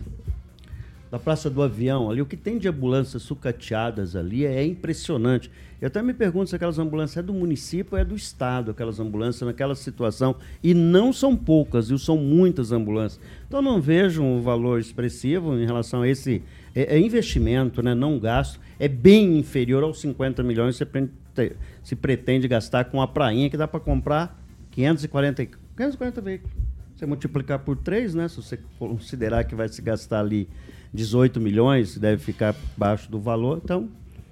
[1.12, 5.52] da Praça do Avião, ali, o que tem de ambulâncias sucateadas ali é impressionante.
[5.82, 9.00] Eu até me pergunto se aquelas ambulâncias é do município ou é do Estado, aquelas
[9.00, 10.36] ambulâncias naquela situação.
[10.64, 11.98] E não são poucas, viu?
[11.98, 13.20] São muitas ambulâncias.
[13.48, 16.44] Então não vejo um valor expressivo em relação a esse
[16.76, 17.94] é, é investimento, né?
[17.94, 18.60] não gasto.
[18.80, 23.58] É bem inferior aos 50 milhões que você se pretende gastar com a prainha, que
[23.58, 24.40] dá para comprar
[24.72, 26.56] 540, 540 veículos.
[26.96, 28.28] Você multiplicar por 3, né?
[28.28, 30.48] Se você considerar que vai se gastar ali
[30.94, 33.90] 18 milhões, deve ficar abaixo do valor, então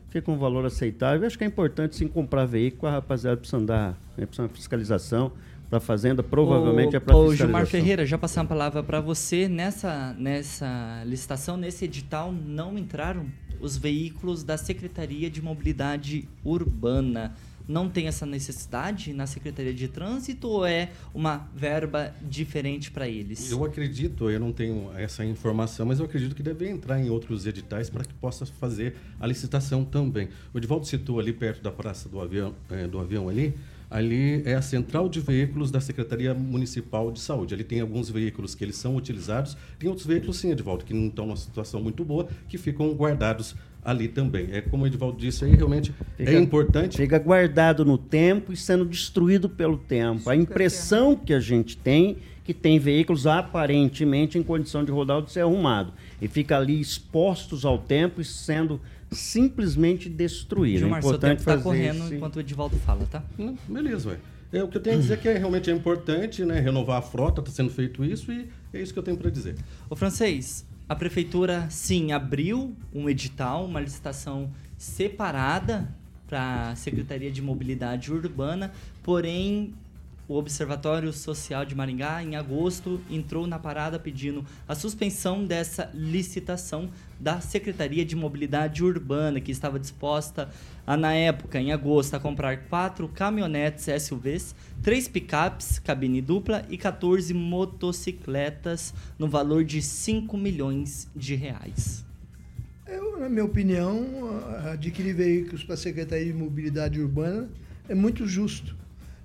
[0.09, 1.21] fica um valor aceitável.
[1.21, 4.53] Eu acho que é importante sim comprar veículo, a rapaziada precisa andar, né, precisa de
[4.53, 5.31] fiscalização.
[5.69, 7.47] Para a Fazenda, provavelmente Ô, é para Ô, fiscalização.
[7.47, 9.47] Gilmar Ferreira, já passar a palavra para você.
[9.47, 13.27] Nessa, nessa licitação, nesse edital, não entraram
[13.61, 17.35] os veículos da Secretaria de Mobilidade Urbana.
[17.67, 23.51] não tem essa necessidade na Secretaria de Trânsito ou é uma verba diferente para eles?
[23.51, 27.45] Eu acredito, eu não tenho essa informação, mas eu acredito que deve entrar em outros
[27.45, 30.29] editais para que possa fazer a licitação também.
[30.51, 33.53] O Edivaldo citou ali perto da Praça do Avião, é, do avião ali,
[33.89, 37.53] ali é a central de veículos da Secretaria Municipal de Saúde.
[37.53, 41.07] Ali tem alguns veículos que eles são utilizados, tem outros veículos sim, Edivaldo, que não
[41.07, 44.49] estão numa situação muito boa, que ficam guardados ali também.
[44.51, 46.97] É como o Edivaldo disse aí, realmente Fica- é importante.
[46.97, 50.29] Fica guardado no tempo e sendo destruído pelo tempo.
[50.29, 55.21] A impressão que a gente tem que tem veículos aparentemente em condição de rodar ou
[55.21, 55.93] de ser arrumado.
[56.19, 58.81] E fica ali expostos ao tempo e sendo
[59.11, 60.79] simplesmente destruído.
[60.79, 63.23] Gilmar, é seu tempo importante está correndo esse- enquanto o Edivaldo fala, tá?
[63.37, 64.17] Não, beleza, ué.
[64.51, 66.97] É, o que eu tenho a dizer é que é, realmente é importante né, renovar
[66.97, 69.55] a frota, está sendo feito isso e é isso que eu tenho para dizer.
[69.89, 75.87] Ô francês, a prefeitura sim abriu um edital, uma licitação separada
[76.27, 78.71] para a Secretaria de Mobilidade Urbana,
[79.03, 79.73] porém
[80.29, 86.91] o Observatório Social de Maringá, em agosto, entrou na parada pedindo a suspensão dessa licitação
[87.19, 90.47] da Secretaria de Mobilidade Urbana, que estava disposta
[90.85, 94.53] a, na época, em agosto, a comprar quatro caminhonetes SUVs,
[94.83, 102.05] três picapes, cabine dupla e 14 motocicletas no valor de 5 milhões de reais.
[102.85, 104.05] Eu, na minha opinião,
[104.71, 107.49] adquirir veículos para a Secretaria de Mobilidade Urbana
[107.87, 108.77] é muito justo.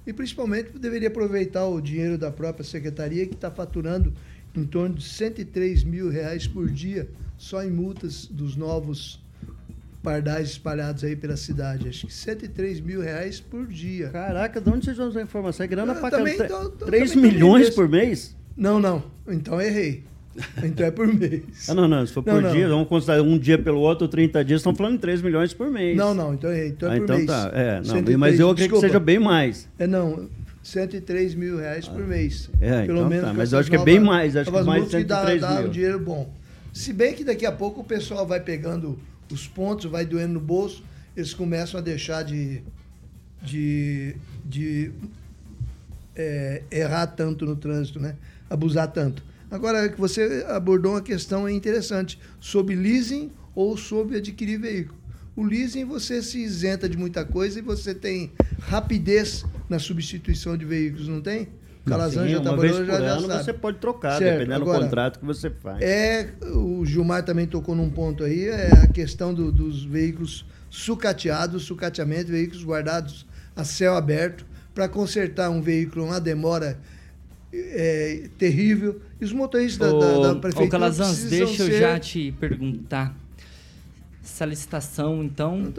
[0.06, 4.12] E principalmente deveria aproveitar o dinheiro da própria secretaria, que está faturando
[4.54, 9.20] em torno de 103 mil reais por dia só em multas dos novos
[10.02, 11.88] pardais espalhados aí pela cidade.
[11.88, 14.10] Acho que 103 mil reais por dia.
[14.10, 15.64] Caraca, de onde vocês vão usar a informação?
[15.64, 18.36] É grana Eu pra também tô- tô- 3 também tô milhões por mês?
[18.56, 19.02] Não, não.
[19.26, 20.04] Então errei.
[20.64, 21.68] Então é por mês.
[21.68, 22.04] Ah, não, não.
[22.06, 22.50] Se for Não, por não.
[22.52, 25.70] dia, vamos considerar um dia pelo outro, 30 dias, estão falando em 3 milhões por
[25.70, 25.96] mês.
[25.96, 26.68] Não, não, então errei.
[26.70, 27.26] Então é Ah, por então mês.
[27.28, 27.50] tá.
[27.54, 29.68] É, não, 103, mas eu acredito que seja bem mais.
[29.78, 30.28] É, não.
[30.62, 32.50] 103 mil reais por mês.
[32.60, 34.66] É, Pelo então menos tá, mas eu acho que é bem mais, acho que mais
[34.66, 35.68] multas que dá, 103 dá mil.
[35.68, 36.32] um dinheiro bom.
[36.72, 38.98] Se bem que daqui a pouco o pessoal vai pegando
[39.30, 40.82] os pontos, vai doendo no bolso,
[41.16, 42.62] eles começam a deixar de,
[43.42, 44.90] de, de
[46.16, 48.16] é, errar tanto no trânsito, né?
[48.48, 49.22] Abusar tanto.
[49.54, 54.98] Agora, que você abordou uma questão interessante sobre leasing ou sobre adquirir veículo.
[55.36, 60.64] O leasing você se isenta de muita coisa e você tem rapidez na substituição de
[60.64, 61.50] veículos, não tem?
[61.86, 63.44] O Calazan já trabalhou, já, já sabe.
[63.44, 65.80] você pode trocar, Certo, dependendo agora, do contrato que você faz.
[65.80, 71.62] É, o Gilmar também tocou num ponto aí, é a questão do- dos veículos sucateados,
[71.62, 73.24] sucateamento, veículos guardados
[73.54, 74.44] a céu aberto.
[74.74, 76.76] Para consertar um veículo, uma demora
[77.54, 79.00] é, terrível.
[79.20, 82.32] E os motoristas da, da, da Ô, prefeitura ô Calazans, deixa eu ser- já te
[82.32, 83.16] perguntar.
[84.22, 85.72] Essa licitação, então,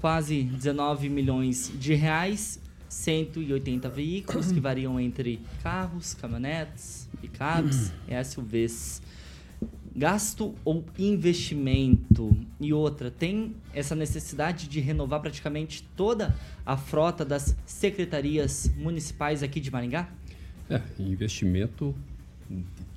[0.00, 9.02] quase 19 milhões de reais, 180 veículos que variam entre carros, caminhonetes, picapes e SUVs.
[9.96, 12.36] Gasto ou investimento?
[12.60, 19.58] E outra, tem essa necessidade de renovar praticamente toda a frota das secretarias municipais aqui
[19.58, 20.10] de Maringá?
[20.68, 21.94] É, investimento,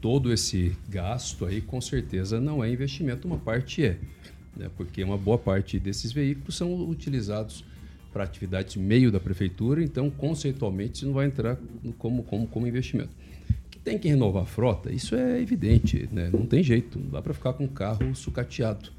[0.01, 3.97] todo esse gasto aí, com certeza não é investimento, uma parte é.
[4.55, 7.63] Né, porque uma boa parte desses veículos são utilizados
[8.11, 11.57] para atividades meio da prefeitura, então conceitualmente isso não vai entrar
[11.97, 13.11] como, como, como investimento.
[13.69, 16.29] Que tem que renovar a frota, isso é evidente, né?
[16.33, 18.91] não tem jeito, não dá para ficar com o carro sucateado.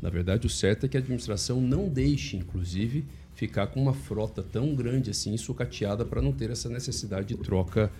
[0.00, 3.04] Na verdade, o certo é que a administração não deixe, inclusive,
[3.34, 7.90] ficar com uma frota tão grande assim, sucateada, para não ter essa necessidade de troca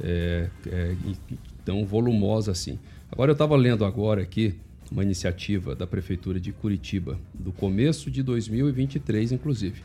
[0.00, 0.94] é, é,
[1.64, 2.78] tão volumosa assim.
[3.10, 4.54] Agora, eu estava lendo agora aqui
[4.90, 9.82] uma iniciativa da Prefeitura de Curitiba, do começo de 2023, inclusive,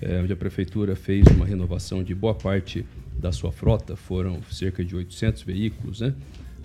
[0.00, 2.84] é, onde a Prefeitura fez uma renovação de boa parte
[3.18, 6.14] da sua frota, foram cerca de 800 veículos né,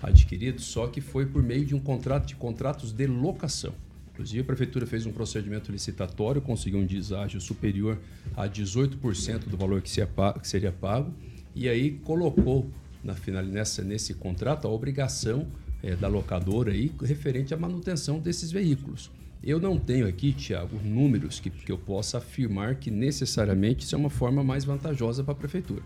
[0.02, 3.74] adquiridos, só que foi por meio de um contrato de contratos de locação.
[4.12, 7.98] Inclusive, a Prefeitura fez um procedimento licitatório, conseguiu um deságio superior
[8.36, 10.08] a 18% do valor que, é
[10.42, 11.12] seria pago,
[11.54, 12.68] e aí colocou
[13.02, 15.46] na final, nessa, nesse contrato a obrigação
[15.82, 19.10] eh, da locadora aí, referente à manutenção desses veículos.
[19.42, 23.98] Eu não tenho aqui, Tiago, números que, que eu possa afirmar que necessariamente isso é
[23.98, 25.82] uma forma mais vantajosa para a Prefeitura.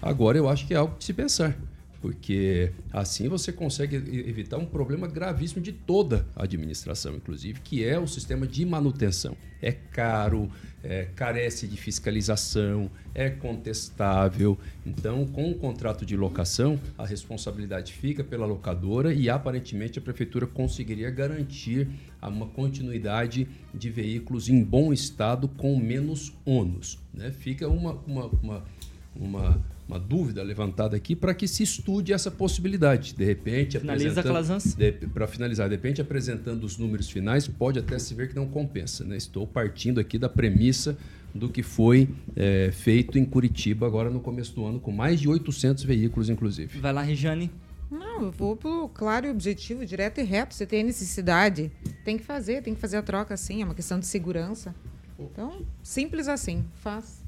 [0.00, 1.58] Agora, eu acho que é algo de se pensar.
[2.00, 7.96] porque assim você consegue evitar um problema gravíssimo de toda a administração, inclusive, que é
[7.98, 9.36] o sistema de manutenção.
[9.60, 10.50] É caro,
[10.82, 14.58] é, carece de fiscalização, é contestável.
[14.84, 20.46] Então, com o contrato de locação, a responsabilidade fica pela locadora e aparentemente a prefeitura
[20.46, 21.88] conseguiria garantir
[22.20, 26.98] uma continuidade de veículos em bom estado com menos ônus.
[27.12, 27.30] Né?
[27.30, 28.64] Fica uma, uma, uma,
[29.14, 33.14] uma, uma dúvida levantada aqui para que se estude essa possibilidade.
[33.14, 34.22] De repente, Finaliza,
[35.12, 39.04] para finalizar, de repente, apresentando os números finais, pode até se ver que não compensa.
[39.04, 39.18] Né?
[39.18, 40.96] Estou partindo aqui da premissa
[41.34, 45.28] do que foi eh, feito em Curitiba agora no começo do ano, com mais de
[45.28, 46.78] 800 veículos, inclusive.
[46.78, 47.50] Vai lá, Regiane.
[47.90, 50.54] Não, eu vou pelo claro e objetivo, direto e reto.
[50.54, 51.70] Você tem necessidade,
[52.04, 54.74] tem que fazer, tem que fazer a troca assim, é uma questão de segurança.
[55.18, 57.22] Então, simples assim, faz.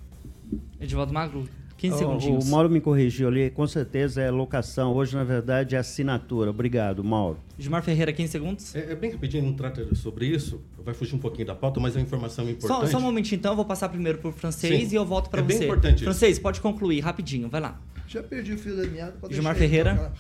[0.81, 2.47] Edivaldo Magro, 15 O- segundinhos.
[2.47, 4.93] O Mauro me corrigiu ali, com certeza é locação.
[4.95, 6.51] Hoje, na verdade, é assinatura.
[6.51, 7.39] Obrigado, Mauro.
[7.59, 8.75] Gilmar Ferreira, 15 segundos.
[8.75, 10.61] É, é bem rapidinho, não trata sobre isso.
[10.85, 12.91] Vai fugir um pouquinho da pauta, mas é uma informação Só, importante.
[12.91, 14.95] só um momentinho então, eu vou passar primeiro pro francês Sim.
[14.95, 15.59] e eu volto para É você.
[15.59, 16.05] bem importante isso.
[16.05, 17.81] Francês, pode concluir rapidinho, vai lá.
[18.07, 19.12] Já perdi o fio da meada.
[19.20, 19.95] pode Gilmar Ferreira.
[19.95, 20.12] tocar.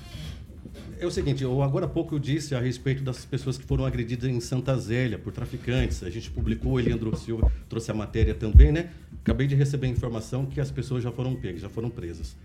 [0.98, 3.84] É o seguinte, eu, agora há pouco eu disse a respeito das pessoas que foram
[3.84, 6.02] agredidas em Santa Zélia por traficantes.
[6.02, 8.90] A gente publicou, o Eliandro Silva trouxe a matéria também, né?
[9.24, 12.36] Acabei de receber a informação que as pessoas já foram pegas, já foram presas.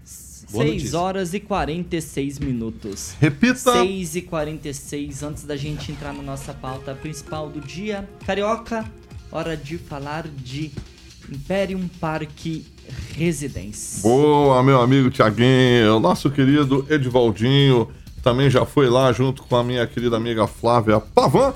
[0.49, 0.99] Boa 6 notícia.
[0.99, 3.15] horas e 46 minutos.
[3.19, 3.73] Repita.
[3.73, 8.07] 6 e 46 antes da gente entrar na nossa pauta principal do dia.
[8.25, 8.89] Carioca,
[9.29, 10.71] hora de falar de
[11.29, 12.65] Imperium Parque
[13.13, 14.01] Residence.
[14.01, 17.89] Boa, meu amigo Tiaguinho, nosso querido Edivaldinho
[18.23, 21.53] também já foi lá junto com a minha querida amiga Flávia Pavan.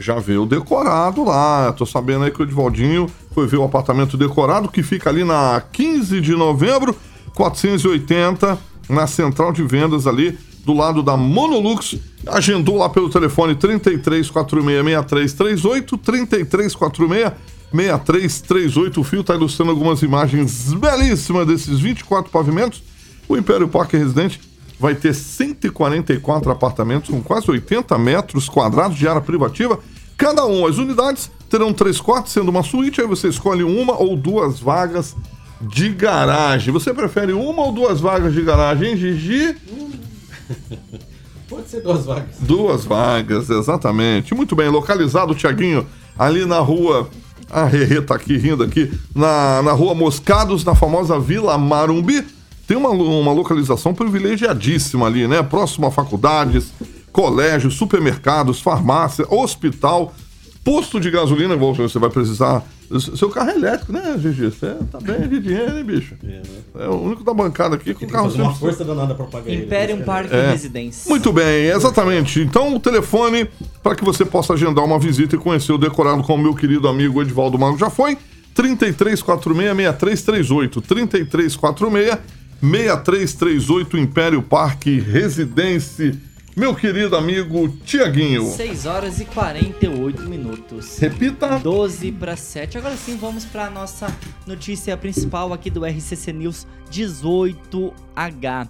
[0.00, 1.70] Já veio decorado lá.
[1.74, 5.62] Tô sabendo aí que o Edivaldinho foi ver o apartamento decorado que fica ali na
[5.72, 6.96] 15 de novembro,
[7.34, 11.98] 480, na central de vendas ali do lado da Monolux.
[12.26, 17.32] Agendou lá pelo telefone 33466338, 3346
[17.72, 19.00] 6338.
[19.00, 22.82] O fio tá ilustrando algumas imagens belíssimas desses 24 pavimentos.
[23.28, 24.40] O Império Parque Residente
[24.80, 29.78] vai ter 144 apartamentos com quase 80 metros quadrados de área privativa.
[30.20, 33.00] Cada um, as unidades terão três quartos, sendo uma suíte.
[33.00, 35.16] Aí você escolhe uma ou duas vagas
[35.62, 36.70] de garagem.
[36.74, 39.56] Você prefere uma ou duas vagas de garagem, hein, Gigi?
[41.48, 42.36] Pode ser duas vagas.
[42.38, 44.34] Duas vagas, exatamente.
[44.34, 45.86] Muito bem, localizado, Tiaguinho,
[46.18, 47.08] ali na rua.
[47.48, 48.92] A Rerê tá aqui rindo aqui.
[49.16, 52.26] Na, na rua Moscados, na famosa Vila Marumbi.
[52.66, 55.42] Tem uma, uma localização privilegiadíssima ali, né?
[55.42, 56.70] Próximo a faculdades,
[57.12, 60.14] colégios, supermercados, farmácia, hospital,
[60.64, 61.54] posto de gasolina.
[61.54, 62.62] igual Você vai precisar.
[63.16, 64.46] Seu carro é elétrico, né, Gigi?
[64.46, 66.16] Você tá bem de dinheiro, hein, bicho?
[66.76, 69.48] É, o único da bancada aqui com carro fazer uma sempre- força danada pra pagar
[69.48, 69.62] ele.
[69.62, 70.50] Imperium Parque É.
[70.50, 71.08] Residence.
[71.08, 72.40] muito bem, exatamente.
[72.40, 73.48] Então, o telefone
[73.80, 76.88] para que você possa agendar uma visita e conhecer o decorado com o meu querido
[76.88, 78.18] amigo Edivaldo Mago já foi.
[78.56, 80.80] 3346-6338.
[82.62, 86.14] 3346-6338 Império Parque Residência.
[86.60, 88.44] Meu querido amigo Tiaguinho.
[88.44, 90.98] 6 horas e 48 minutos.
[90.98, 91.58] Repita.
[91.58, 92.76] 12 para 7.
[92.76, 94.14] Agora sim, vamos para a nossa
[94.46, 98.68] notícia principal aqui do RCC News 18H.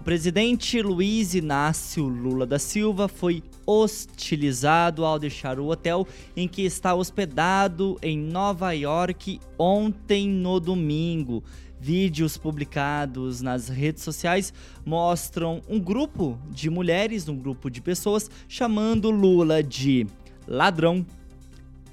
[0.00, 6.62] O presidente Luiz Inácio Lula da Silva foi hostilizado ao deixar o hotel em que
[6.62, 11.44] está hospedado em Nova York ontem no domingo.
[11.80, 14.52] Vídeos publicados nas redes sociais
[14.84, 20.06] mostram um grupo de mulheres, um grupo de pessoas, chamando Lula de
[20.46, 21.06] ladrão,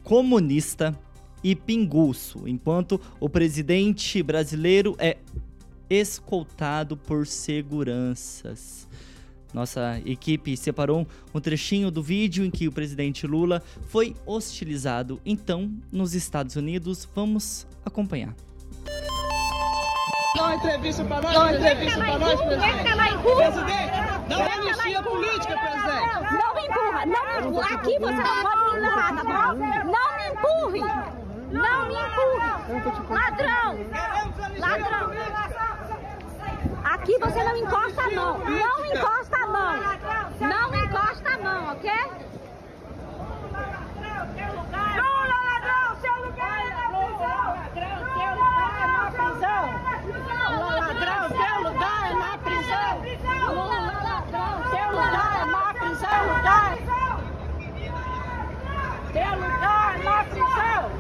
[0.04, 0.98] comunista
[1.44, 5.18] e pinguço, enquanto o presidente brasileiro é
[5.90, 8.88] escoltado por seguranças.
[9.54, 15.72] Nossa equipe separou um trechinho do vídeo em que o presidente Lula foi hostilizado, então,
[15.92, 17.08] nos Estados Unidos.
[17.16, 18.36] Vamos acompanhar.
[20.36, 22.84] Dá uma entrevista pra nós, Dá uma entrevista pra nós, presidente.
[23.36, 23.92] Presidente,
[24.30, 26.16] não é anistia política, presidente.
[26.32, 27.76] Não me empurra, não me empurra.
[27.76, 29.54] Aqui você não pode me empurrar, tá bom?
[29.96, 30.82] Não me empurre.
[31.52, 32.46] Não me empurre.
[33.10, 33.70] Ladrão.
[34.60, 35.12] Ladrão.
[36.84, 38.38] Aqui você não encosta a mão.
[38.40, 39.76] Não encosta a mão.
[40.42, 41.92] Não encosta a mão, ok?
[44.96, 47.46] Lula, ladrão, seu lugar é na prisão.
[47.56, 49.95] Ladrão, seu lugar é na prisão.
[50.50, 53.02] Lula ladrão, teu lugar é na prisão.
[53.48, 56.22] Lula ladrão, teu lugar é na prisão.
[56.36, 56.78] Lugar.
[59.14, 60.92] Teu lugar na prisão.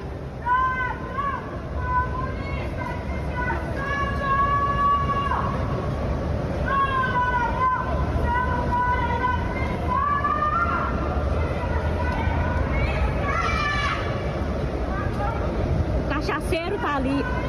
[15.97, 17.44] O cachaceiro tá ali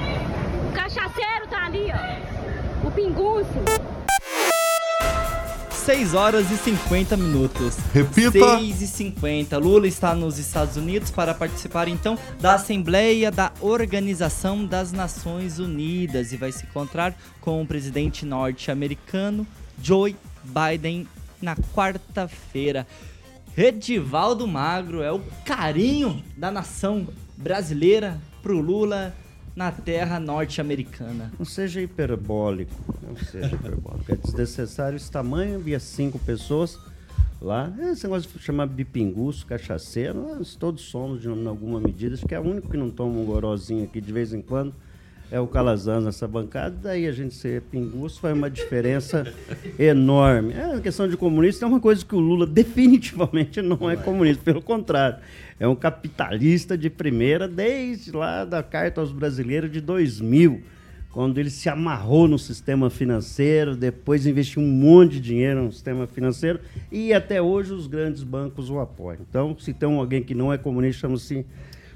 [1.23, 2.87] ó.
[2.87, 3.49] O pingunço.
[5.71, 7.77] 6 horas e 50 minutos.
[7.95, 8.59] Repita.
[8.59, 9.57] 6 e 50.
[9.59, 16.33] Lula está nos Estados Unidos para participar então da Assembleia da Organização das Nações Unidas
[16.33, 19.47] e vai se encontrar com o presidente norte-americano
[19.81, 21.07] Joe Biden
[21.41, 22.85] na quarta-feira.
[23.55, 27.07] Redivaldo Magro é o carinho da nação
[27.37, 29.15] brasileira pro Lula
[29.57, 31.33] na terra norte-americana.
[31.39, 32.75] Não seja hiperbólico.
[33.03, 34.13] Não seja hiperbólico.
[34.13, 36.79] É desnecessário esse tamanho, havia cinco pessoas
[37.41, 37.73] lá.
[37.91, 42.15] Esse negócio de chamar de pinguço, cachaceiro, nós todos somos de alguma medida.
[42.15, 44.75] Acho que é o único que não toma um gorozinho aqui de vez em quando.
[45.31, 49.27] É o Calazans nessa bancada, daí a gente ser pinguço faz uma diferença
[49.77, 50.55] enorme.
[50.55, 54.45] É uma questão de comunista, é uma coisa que o Lula definitivamente não é comunista,
[54.45, 55.19] pelo contrário.
[55.59, 60.63] É um capitalista de primeira desde lá da Carta aos Brasileiros de 2000,
[61.11, 66.07] quando ele se amarrou no sistema financeiro, depois investiu um monte de dinheiro no sistema
[66.07, 66.61] financeiro
[66.93, 69.23] e até hoje os grandes bancos o apoiam.
[69.29, 71.45] Então, se tem alguém que não é comunista, chama-se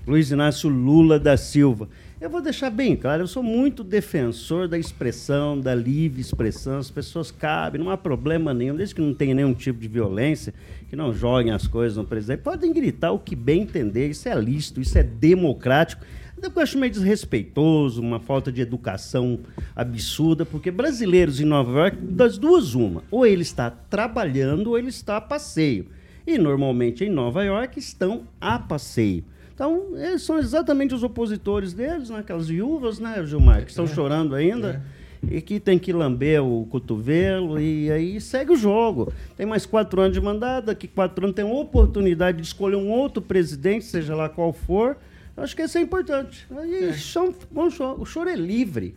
[0.06, 1.88] Luiz Inácio Lula da Silva.
[2.20, 6.76] Eu vou deixar bem claro, eu sou muito defensor da expressão, da livre expressão.
[6.76, 10.52] As pessoas cabem, não há problema nenhum, desde que não tenha nenhum tipo de violência,
[10.90, 12.42] que não joguem as coisas no presidente.
[12.42, 16.04] Podem gritar o que bem entender, isso é lícito, isso é democrático.
[16.42, 19.40] Eu acho meio desrespeitoso, uma falta de educação
[19.74, 23.02] absurda, porque brasileiros em Nova York, das duas, uma.
[23.10, 25.86] Ou ele está trabalhando ou ele está a passeio.
[26.26, 29.24] E normalmente em Nova York estão a passeio.
[29.60, 32.20] Então, eles são exatamente os opositores deles, né?
[32.20, 33.88] aquelas viúvas, né, Gilmar, que estão É.
[33.88, 34.82] chorando ainda.
[35.30, 39.12] E que tem que lamber o cotovelo e aí segue o jogo.
[39.36, 43.20] Tem mais quatro anos de mandato, daqui quatro anos tem oportunidade de escolher um outro
[43.20, 44.96] presidente, seja lá qual for.
[45.36, 46.46] Eu acho que isso é importante.
[46.56, 48.94] Aí chão- bom choro- o choro é livre.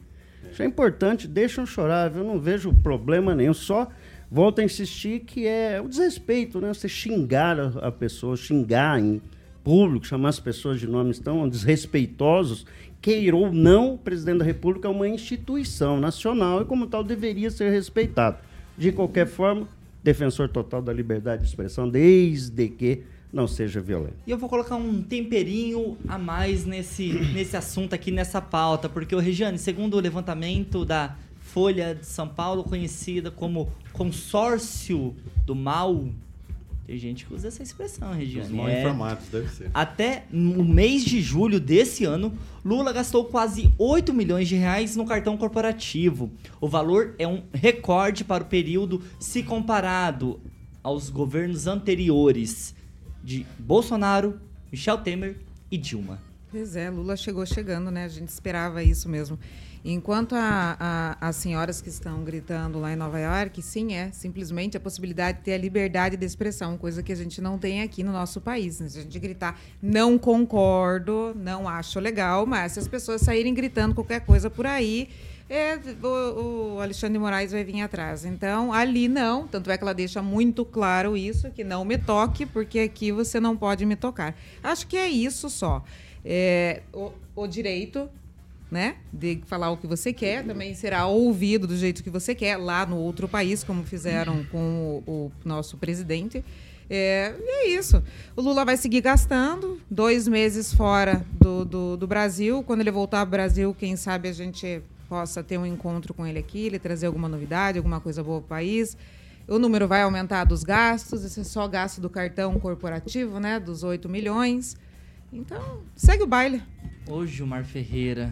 [0.50, 3.54] Isso é importante, deixam chorar, eu não vejo problema nenhum.
[3.54, 3.90] Só
[4.32, 6.74] volto a insistir que é o desrespeito, né?
[6.74, 9.22] Você xingar a, a pessoa, xingar em
[9.64, 12.66] público, chamar as pessoas de nomes tão desrespeitosos,
[13.02, 17.50] queira ou não, o presidente da República é uma instituição nacional e, como tal, deveria
[17.50, 18.38] ser respeitado.
[18.78, 19.68] De qualquer forma,
[20.04, 24.16] defensor total da liberdade de expressão, desde que não seja violento.
[24.28, 29.16] E eu vou colocar um temperinho a mais nesse, nesse assunto aqui, nessa pauta, porque
[29.16, 36.08] o Regiane, segundo o levantamento da Folha de São Paulo, conhecida como consórcio do mal,
[36.86, 38.48] tem gente que usa essa expressão, Regiane.
[38.48, 38.80] Os mal É.
[38.82, 39.72] informados, deve ser.
[39.74, 45.06] Até no mês de julho desse ano, Lula gastou quase 8 milhões de reais no
[45.06, 46.32] cartão corporativo.
[46.60, 50.40] O valor é um recorde para o período se comparado
[50.84, 52.76] aos governos anteriores
[53.24, 55.38] de Bolsonaro, Michel Temer
[55.72, 56.20] e Dilma.
[56.52, 58.04] Pois é, Lula chegou chegando, né?
[58.04, 59.40] A gente esperava isso mesmo.
[59.86, 64.78] Enquanto a- a- as senhoras que estão gritando lá em Nova York, sim, é simplesmente
[64.78, 68.02] a possibilidade de ter a liberdade de expressão, coisa que a gente não tem aqui
[68.02, 68.80] no nosso país.
[68.80, 68.88] né?
[68.88, 74.22] A gente gritar, não concordo, não acho legal, mas se as pessoas saírem gritando qualquer
[74.22, 75.10] coisa por aí,
[75.50, 78.24] é, o, o Alexandre Moraes vai vir atrás.
[78.24, 82.46] Então, ali não, tanto é que ela deixa muito claro isso, que não me toque,
[82.46, 84.34] porque aqui você não pode me tocar.
[84.64, 85.84] Acho que é isso só.
[86.24, 88.10] É, o, o direito
[88.74, 92.58] né, de falar o que você quer, também será ouvido do jeito que você quer,
[92.58, 96.44] lá no outro país, como fizeram com o, o nosso presidente.
[96.90, 98.04] É, e é isso.
[98.36, 102.64] O Lula vai seguir gastando, dois meses fora do, do, do Brasil.
[102.64, 106.40] Quando ele voltar ao Brasil, quem sabe a gente possa ter um encontro com ele
[106.40, 108.98] aqui, ele trazer alguma novidade, alguma coisa boa para o país.
[109.48, 113.84] O número vai aumentar dos gastos, esse é só gasto do cartão corporativo, né, dos
[113.84, 114.76] 8 milhões.
[115.32, 116.64] Então, segue o baile.
[117.08, 118.32] Ô Gilmar Ferreira,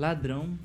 [0.00, 0.58] ladrão,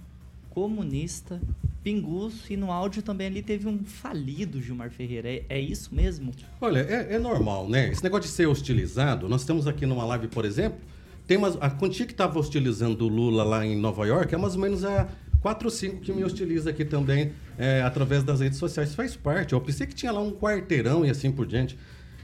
[0.49, 1.41] comunista,
[1.83, 5.27] pinguço e no áudio também ali teve um falido Gilmar Ferreira.
[5.27, 6.31] É, é isso mesmo?
[6.61, 7.89] Olha, é, é normal, né?
[7.89, 10.79] Esse negócio de ser hostilizado, nós temos aqui numa live, por exemplo,
[11.27, 14.55] tem umas, a quantia que estava hostilizando o Lula lá em Nova York é mais
[14.55, 15.09] ou menos a
[15.41, 18.95] 4 ou 5 que me hostiliza aqui também é, através das redes sociais.
[18.95, 19.53] Faz parte.
[19.53, 21.77] Eu pensei que tinha lá um quarteirão e assim por diante.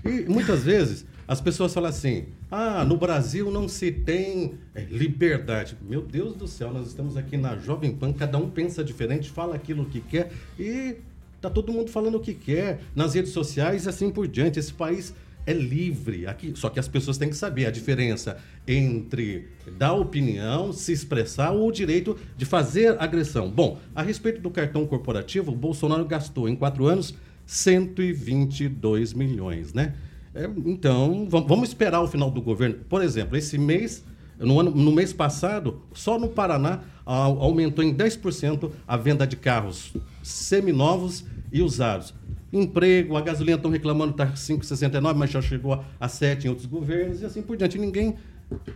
[0.05, 5.77] E muitas vezes as pessoas falam assim: ah, no Brasil não se tem é, liberdade.
[5.81, 9.55] Meu Deus do céu, nós estamos aqui na Jovem Pan, cada um pensa diferente, fala
[9.55, 10.97] aquilo que quer e
[11.39, 14.59] tá todo mundo falando o que quer nas redes sociais e assim por diante.
[14.59, 15.13] Esse país
[15.45, 16.27] é livre.
[16.27, 19.47] Aqui, só que as pessoas têm que saber a diferença entre
[19.77, 23.49] dar opinião, se expressar ou o direito de fazer agressão.
[23.49, 27.13] Bom, a respeito do cartão corporativo, o Bolsonaro gastou em quatro anos
[27.45, 29.95] 122 milhões, né?
[30.33, 32.77] É, então, vam- vamos esperar o final do governo.
[32.87, 34.03] Por exemplo, esse mês
[34.39, 39.35] no, ano, no mês passado, só no Paraná, a- aumentou em 10% a venda de
[39.35, 42.13] carros seminovos e usados.
[42.53, 46.65] Emprego, a gasolina estão reclamando está 5,69, mas já chegou a, a 7 em outros
[46.67, 47.77] governos e assim por diante.
[47.77, 48.15] Ninguém,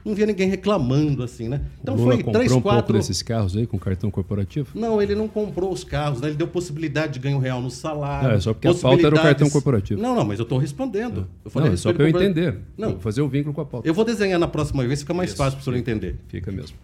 [0.04, 1.62] não via ninguém reclamando assim, né?
[1.82, 2.98] Então o Lula foi comprou 3, um pouco 4...
[2.98, 4.70] desses carros aí com cartão corporativo?
[4.76, 6.28] Não, ele não comprou os carros, né?
[6.30, 8.30] ele deu possibilidade de ganho real no salário.
[8.32, 10.02] É, só porque a pauta era o possibilidades- cartão corporativo.
[10.02, 11.28] Não, não, mas eu estou respondendo.
[11.44, 12.58] Eu falei Não, é só para eu entender.
[12.78, 13.88] Não, Vou fazer o vínculo com a pauta.
[13.88, 16.16] eu vou desenhar na próxima vez, fica mais fácil para o senhor entender.
[16.28, 16.76] Fica mesmo.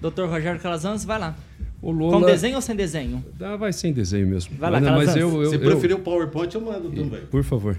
[0.00, 1.36] Doutor Rogério Calazans, vai lá.
[1.82, 2.18] O Lula...
[2.20, 3.24] Com desenho ou sem desenho?
[3.40, 4.54] Ah, vai sem desenho mesmo.
[4.58, 7.20] Vai lá, Mas- mas eu, eu, Se eu- preferir o PowerPoint, eu mando também.
[7.30, 7.78] Por favor.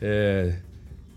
[0.00, 0.54] É,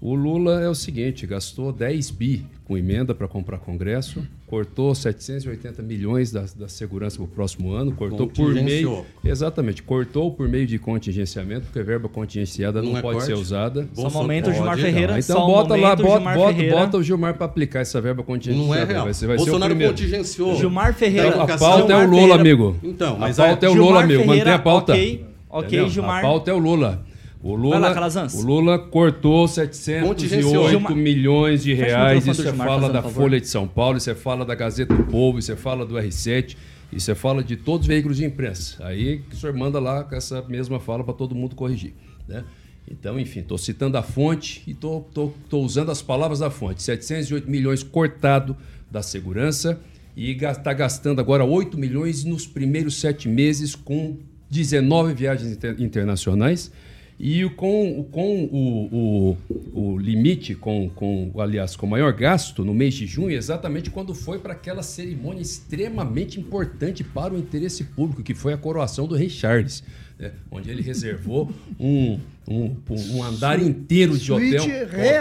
[0.07, 5.81] o Lula é o seguinte, gastou 10 bi com emenda para comprar Congresso, cortou 780
[5.81, 8.89] milhões da, da segurança para o próximo ano, cortou por meio...
[8.89, 9.05] Contingenciou.
[9.23, 13.27] Exatamente, cortou por meio de contingenciamento, porque a verba contingenciada não, Não é pode corte?
[13.27, 13.87] ser usada.
[13.93, 15.13] Só momento, Gilmar Ferreira.
[15.13, 18.67] Não, então só bota lá, bota, bota, bota o Gilmar para aplicar essa verba contingenciada.
[18.67, 19.05] Não é real.
[19.05, 19.93] Vai ser, vai ser o Bolsonaro primeiro.
[19.93, 20.55] contingenciou.
[20.55, 21.29] Gilmar Ferreira.
[21.29, 22.35] Então, a pauta é o Lula, Ferreira.
[22.35, 22.75] amigo.
[22.83, 24.25] Então, mas a pauta é o Gilmar Lula, amigo.
[24.25, 24.93] Mantém a pauta.
[24.93, 25.89] ok, ok, Entendeu?
[25.89, 26.19] Gilmar.
[26.19, 27.03] A pauta é o Lula.
[27.47, 30.03] O Lula, lá, o Lula cortou Contingenciou.
[30.03, 32.25] 708 Gilmar- milhões de reais.
[32.25, 33.03] Isso é fala da.
[33.03, 35.93] Folha de São Paulo, isso é fala da Gazeta do Povo, isso é fala do
[35.93, 36.57] R7,
[36.91, 38.83] isso é fala de todos os veículos de imprensa.
[38.83, 41.93] Aí o senhor manda lá com essa mesma fala para todo mundo corrigir.
[42.27, 42.43] Né?
[42.89, 45.07] Então, enfim, estou citando a fonte e estou
[45.51, 46.81] usando as palavras da fonte.
[46.81, 48.57] 708 milhões cortado
[48.89, 49.79] da segurança
[50.17, 54.17] e está gastando agora 8 milhões nos primeiros sete meses com
[54.49, 56.71] 19 viagens inter- internacionais
[57.19, 59.37] e com, o- com o,
[59.73, 63.89] o, o limite, com, com, aliás, com o maior gasto no mês de junho, exatamente
[63.89, 69.07] quando foi para aquela cerimônia extremamente importante para o interesse público, que foi a coroação
[69.07, 69.81] do rei Charles,
[70.19, 70.31] né?
[70.51, 71.49] onde ele reservou
[71.79, 72.75] um, um,
[73.11, 74.63] um andar inteiro de hotel,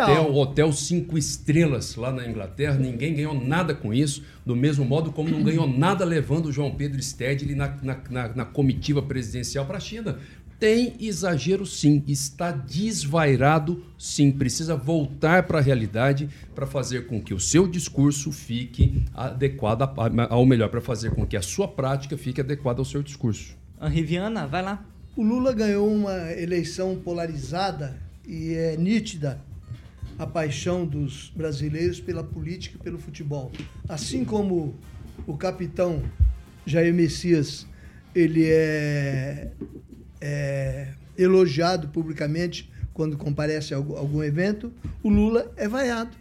[0.04, 2.76] hotel, hotel cinco estrelas lá na Inglaterra.
[2.78, 6.72] Ninguém ganhou nada com isso, do mesmo modo como não ganhou nada levando o João
[6.74, 10.18] Pedro Stedley na, na, na, na comitiva presidencial para a China.
[10.58, 17.34] Tem exagero sim, está desvairado sim, precisa voltar para a realidade para fazer com que
[17.34, 19.92] o seu discurso fique adequado, a-
[20.30, 23.56] ao melhor, para fazer com que a sua prática fique adequada ao seu discurso.
[23.82, 24.84] Henri Viana, vai lá.
[25.16, 27.96] O Lula ganhou uma eleição polarizada
[28.26, 29.40] e é nítida
[30.18, 33.50] a paixão dos brasileiros pela política e pelo futebol.
[33.88, 34.74] Assim como
[35.26, 36.02] o capitão
[36.64, 37.66] Jair Messias,
[38.14, 39.50] ele é,
[40.20, 46.16] é elogiado publicamente quando comparece a algum evento, o Lula é vaiado.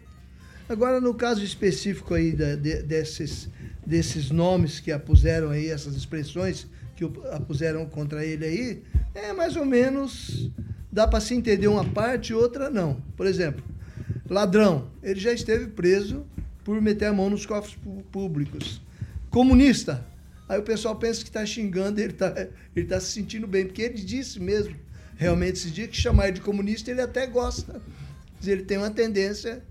[0.68, 3.50] Agora, no caso específico aí da- de- desses,
[3.86, 6.66] desses nomes que apuseram aí, essas expressões
[6.96, 8.84] que apuseram contra ele aí,
[9.14, 10.50] é mais ou menos,
[10.92, 13.02] dá para se entender uma parte e outra não.
[13.16, 13.64] Por exemplo,
[14.30, 16.26] ladrão, ele já esteve preso
[16.64, 17.78] por meter a mão nos cofres
[18.12, 18.82] públicos.
[19.30, 20.06] Comunista,
[20.48, 23.82] aí o pessoal pensa que está xingando, ele está ele tá se sentindo bem, porque
[23.82, 24.76] ele disse mesmo,
[25.16, 27.82] realmente, esses dias que chamar ele de comunista, ele até gosta.
[28.46, 29.64] Ele tem uma tendência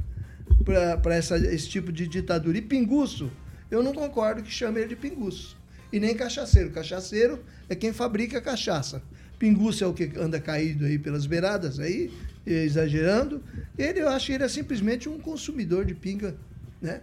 [1.03, 2.57] para esse tipo de ditadura.
[2.57, 3.31] E pinguço,
[3.71, 5.57] eu não concordo que chame ele de pinguço.
[5.93, 6.71] E nem cachaceiro.
[6.71, 9.03] Cachaceiro é quem fabrica cachaça.
[9.39, 12.11] Pinguço é o que anda caído aí pelas beiradas, aí,
[12.47, 13.43] exagerando.
[13.77, 16.37] Ele, eu acho que ele é simplesmente um consumidor de pinga,
[16.81, 17.01] né?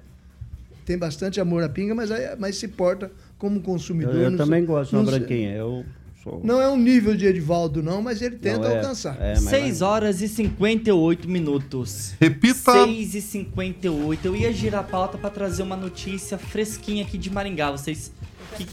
[0.85, 2.09] Tem bastante amor à pinga, mas,
[2.39, 4.13] mas se porta como um consumidor.
[4.15, 5.53] Eu, eu também sei- gosto de uma branquinha.
[5.55, 5.83] Eu
[6.23, 6.41] sou.
[6.43, 9.17] Não é um nível de Edivaldo, não, mas ele tenta Não, é- alcançar.
[9.19, 12.13] é, mas- 6 horas e 58 minutos.
[12.19, 12.73] Repita.
[12.85, 14.25] 6 e 58.
[14.27, 17.71] Eu ia girar a pauta pra trazer uma notícia fresquinha aqui de Maringá.
[17.71, 18.11] Vocês.
[18.57, 18.67] que-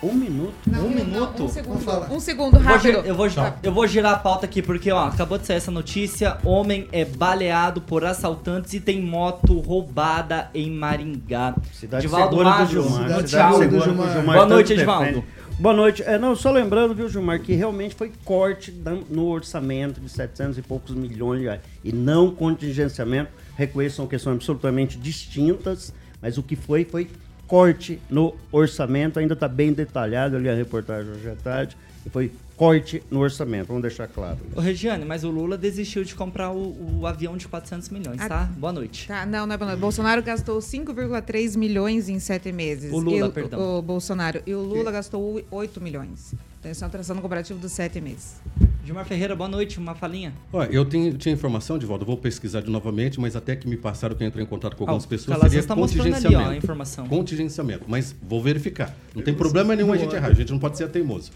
[0.00, 0.54] Um minuto?
[0.68, 1.44] um minuto?
[1.44, 2.12] Um segundo, falar.
[2.12, 2.98] um segundo Eu vou, rápido.
[3.04, 5.72] eu, vou, gi- eu vou girar a pauta aqui porque, ó, acabou de sair essa
[5.72, 6.38] notícia.
[6.44, 11.56] Homem é baleado por assaltantes e tem moto roubada em Maringá.
[11.72, 13.08] Cidade Edivaldo segura do Maggio, Gilmar.
[13.10, 14.22] no Cidade do Gilmar.
[14.24, 15.24] Boa noite, defende.
[15.58, 16.02] Boa noite.
[16.04, 18.72] É, não, só lembrando, viu, Gilmar, que realmente foi corte
[19.10, 21.60] no orçamento de 700 e poucos milhões de reais.
[21.82, 23.30] E não contingenciamento.
[23.56, 25.92] Reconheço, são questões absolutamente distintas,
[26.22, 27.08] mas o que foi, foi
[27.48, 29.18] corte no orçamento.
[29.18, 31.76] Ainda está bem detalhado ali a reportagem hoje à tarde.
[32.06, 34.38] E foi corte no orçamento, vamos deixar claro.
[34.54, 38.28] Ô, Regiane, mas o Lula desistiu de comprar o, o avião de 400 milhões, Ah,
[38.28, 38.44] tá?
[38.56, 39.06] Boa noite.
[39.06, 39.80] Tá, não, não é boa noite.
[39.80, 42.92] Bolsonaro gastou 5,3 milhões em sete meses.
[42.92, 43.78] O Lula, E perdão.
[43.78, 44.42] O Bolsonaro.
[44.46, 46.34] E o Lula gastou 8 milhões.
[46.68, 48.36] Então, isso é uma tração comparativo dos sete meses.
[48.84, 49.78] Gilmar Ferreira, boa noite.
[49.78, 50.34] Uma falinha.
[50.52, 53.76] Olha, eu tenho, tinha informação, de volta, vou pesquisar de novamente, mas até que me
[53.76, 56.02] passaram que eu entrei em contato com algumas Ah, o pessoas, Calazans seria tá mostrando
[56.02, 56.50] ali, contingenciamento.
[56.50, 57.08] ó, a informação.
[57.08, 58.94] Contingenciamento, mas vou verificar.
[59.14, 61.30] Não tem problema nenhum a gente errar, a gente não pode ser teimoso.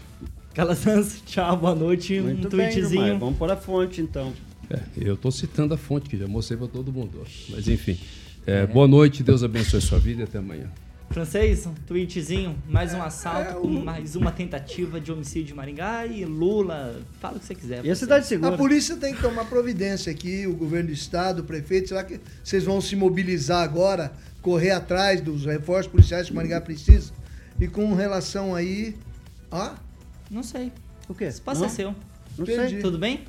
[0.53, 2.19] Calazans, tchau, boa noite.
[2.21, 3.19] Muito um bem, Gilmar, tweetzinho.
[3.19, 4.31] Vamos pôr a fonte, então.
[4.69, 7.23] É, eu estou citando a fonte que já mostrei para todo mundo.
[7.49, 7.97] Mas enfim.
[8.45, 10.69] É, Boa noite, Deus abençoe sua vida e até amanhã.
[11.13, 16.25] Francês, um tweetzinho, mais um assalto, com mais uma tentativa de homicídio em Maringá e
[16.25, 17.85] Lula, fala o que você quiser.
[17.85, 18.55] E a cidade segura?
[18.55, 22.19] A polícia tem que tomar providência aqui, o governo do estado, o prefeito, será que
[22.43, 24.11] vocês vão se mobilizar agora,
[24.41, 27.13] correr atrás dos reforços policiais que Maringá precisa?
[27.59, 28.95] E com relação aí.
[29.51, 29.75] Ah?
[30.31, 30.71] Não sei.
[31.07, 31.25] O quê?
[31.25, 31.67] Espaço Não?
[31.67, 31.95] é seu.
[32.35, 32.71] Não Perdi.
[32.71, 32.81] sei.
[32.81, 33.21] Tudo bem?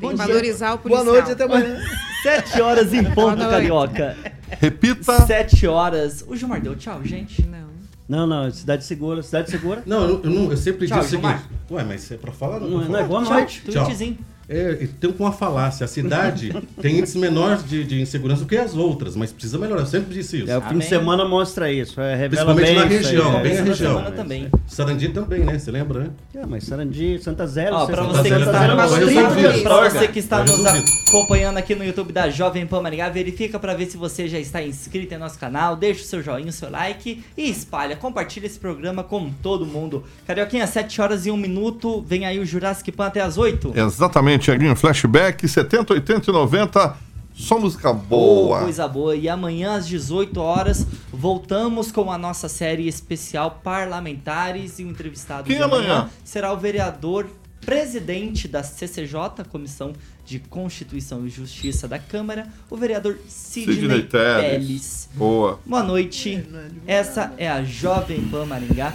[0.00, 1.04] Tem que valorizar o policial.
[1.04, 1.80] Boa noite, até amanhã.
[2.24, 3.38] Sete horas em ponto.
[3.38, 4.16] Carioca.
[4.60, 5.26] Repita.
[5.26, 6.22] Sete horas.
[6.28, 7.42] O Gilmar deu tchau, gente.
[7.46, 7.70] Não.
[8.06, 9.82] Não, não, cidade segura, cidade segura.
[9.86, 11.44] Não, eu, eu não- eu sempre Tchau, digo o seguinte.
[11.70, 12.58] Ué, mas é pra falar?
[12.60, 13.00] Não, não falar?
[13.00, 13.62] é boa noite.
[13.70, 13.84] Tchau.
[13.84, 14.18] tweetzinho.
[14.52, 15.84] É, tem uma falácia.
[15.84, 19.82] A cidade tem índices menores de, de insegurança do que as outras, mas precisa melhorar.
[19.82, 20.50] Eu sempre disse isso.
[20.50, 20.78] É, o fim Amém.
[20.80, 22.88] de semana mostra isso, é, revela Principalmente bem na aí.
[22.88, 23.92] região, É, bem na região.
[23.94, 24.48] semana também.
[24.66, 25.56] Sarandi também, né?
[25.58, 26.10] Você lembra, né?
[26.34, 29.62] É, mas Sarandi, Santa Zero, Ó, você- pra Santa você que Zero está tá dias.
[29.62, 33.58] pra você que está Eu nos acompanhando aqui no YouTube da Jovem Pan Maringá, verifica
[33.58, 36.52] pra ver se você já está inscrito em nosso canal, deixa o seu joinha, o
[36.52, 40.02] seu like e espalha, compartilha esse programa com todo mundo.
[40.26, 43.72] Carioquinha, 7 horas e 1 minuto, vem aí o Jurassic Pan até as 8.
[43.76, 44.74] Exatamente, Tiaguinho.
[44.76, 46.96] Flashback 70, 80 e 90.
[47.32, 48.60] Só música Oh, boa.
[48.62, 49.14] coisa boa.
[49.16, 55.44] E amanhã às 18 horas voltamos com a nossa série especial Parlamentares e o entrevistado
[55.44, 56.10] Quem de amanhã?
[56.24, 57.26] será o vereador
[57.64, 59.92] presidente da CCJ, Comissão
[60.30, 64.02] de Constituição e Justiça da Câmara, o vereador Sidney, Sidney.
[64.04, 65.10] Teles.
[65.14, 65.58] Boa.
[65.66, 66.46] Boa noite.
[66.86, 68.94] Essa é a Jovem Pan Maringá,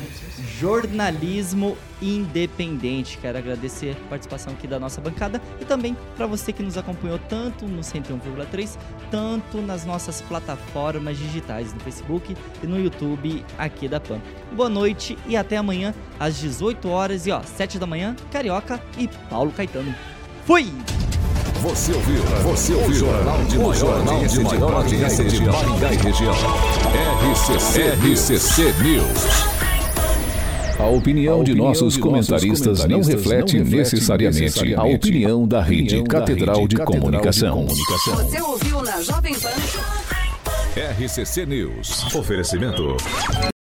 [0.58, 3.18] jornalismo independente.
[3.18, 7.20] Quero agradecer a participação aqui da nossa bancada e também para você que nos acompanhou
[7.20, 8.78] tanto no 101,3,
[9.12, 12.34] tanto nas nossas plataformas digitais, no Facebook
[12.64, 14.22] e no YouTube aqui da Pan.
[14.54, 19.10] Boa noite e até amanhã às 18 horas e ó, 7 da manhã, Carioca e
[19.30, 19.94] Paulo Caetano.
[20.46, 20.72] Fui!
[21.66, 22.22] Você ouviu?
[22.44, 22.90] Você ouviu?
[22.90, 26.36] O jornal de maior audiência de maior audiência de Maringá e região.
[27.32, 29.56] RCC, RCC News.
[30.78, 37.66] A opinião de nossos comentaristas não reflete necessariamente a opinião da Rede Catedral de Comunicação.
[37.66, 39.50] Você ouviu na Jovem Pan.
[41.00, 42.14] RCC News.
[42.14, 42.96] Oferecimento.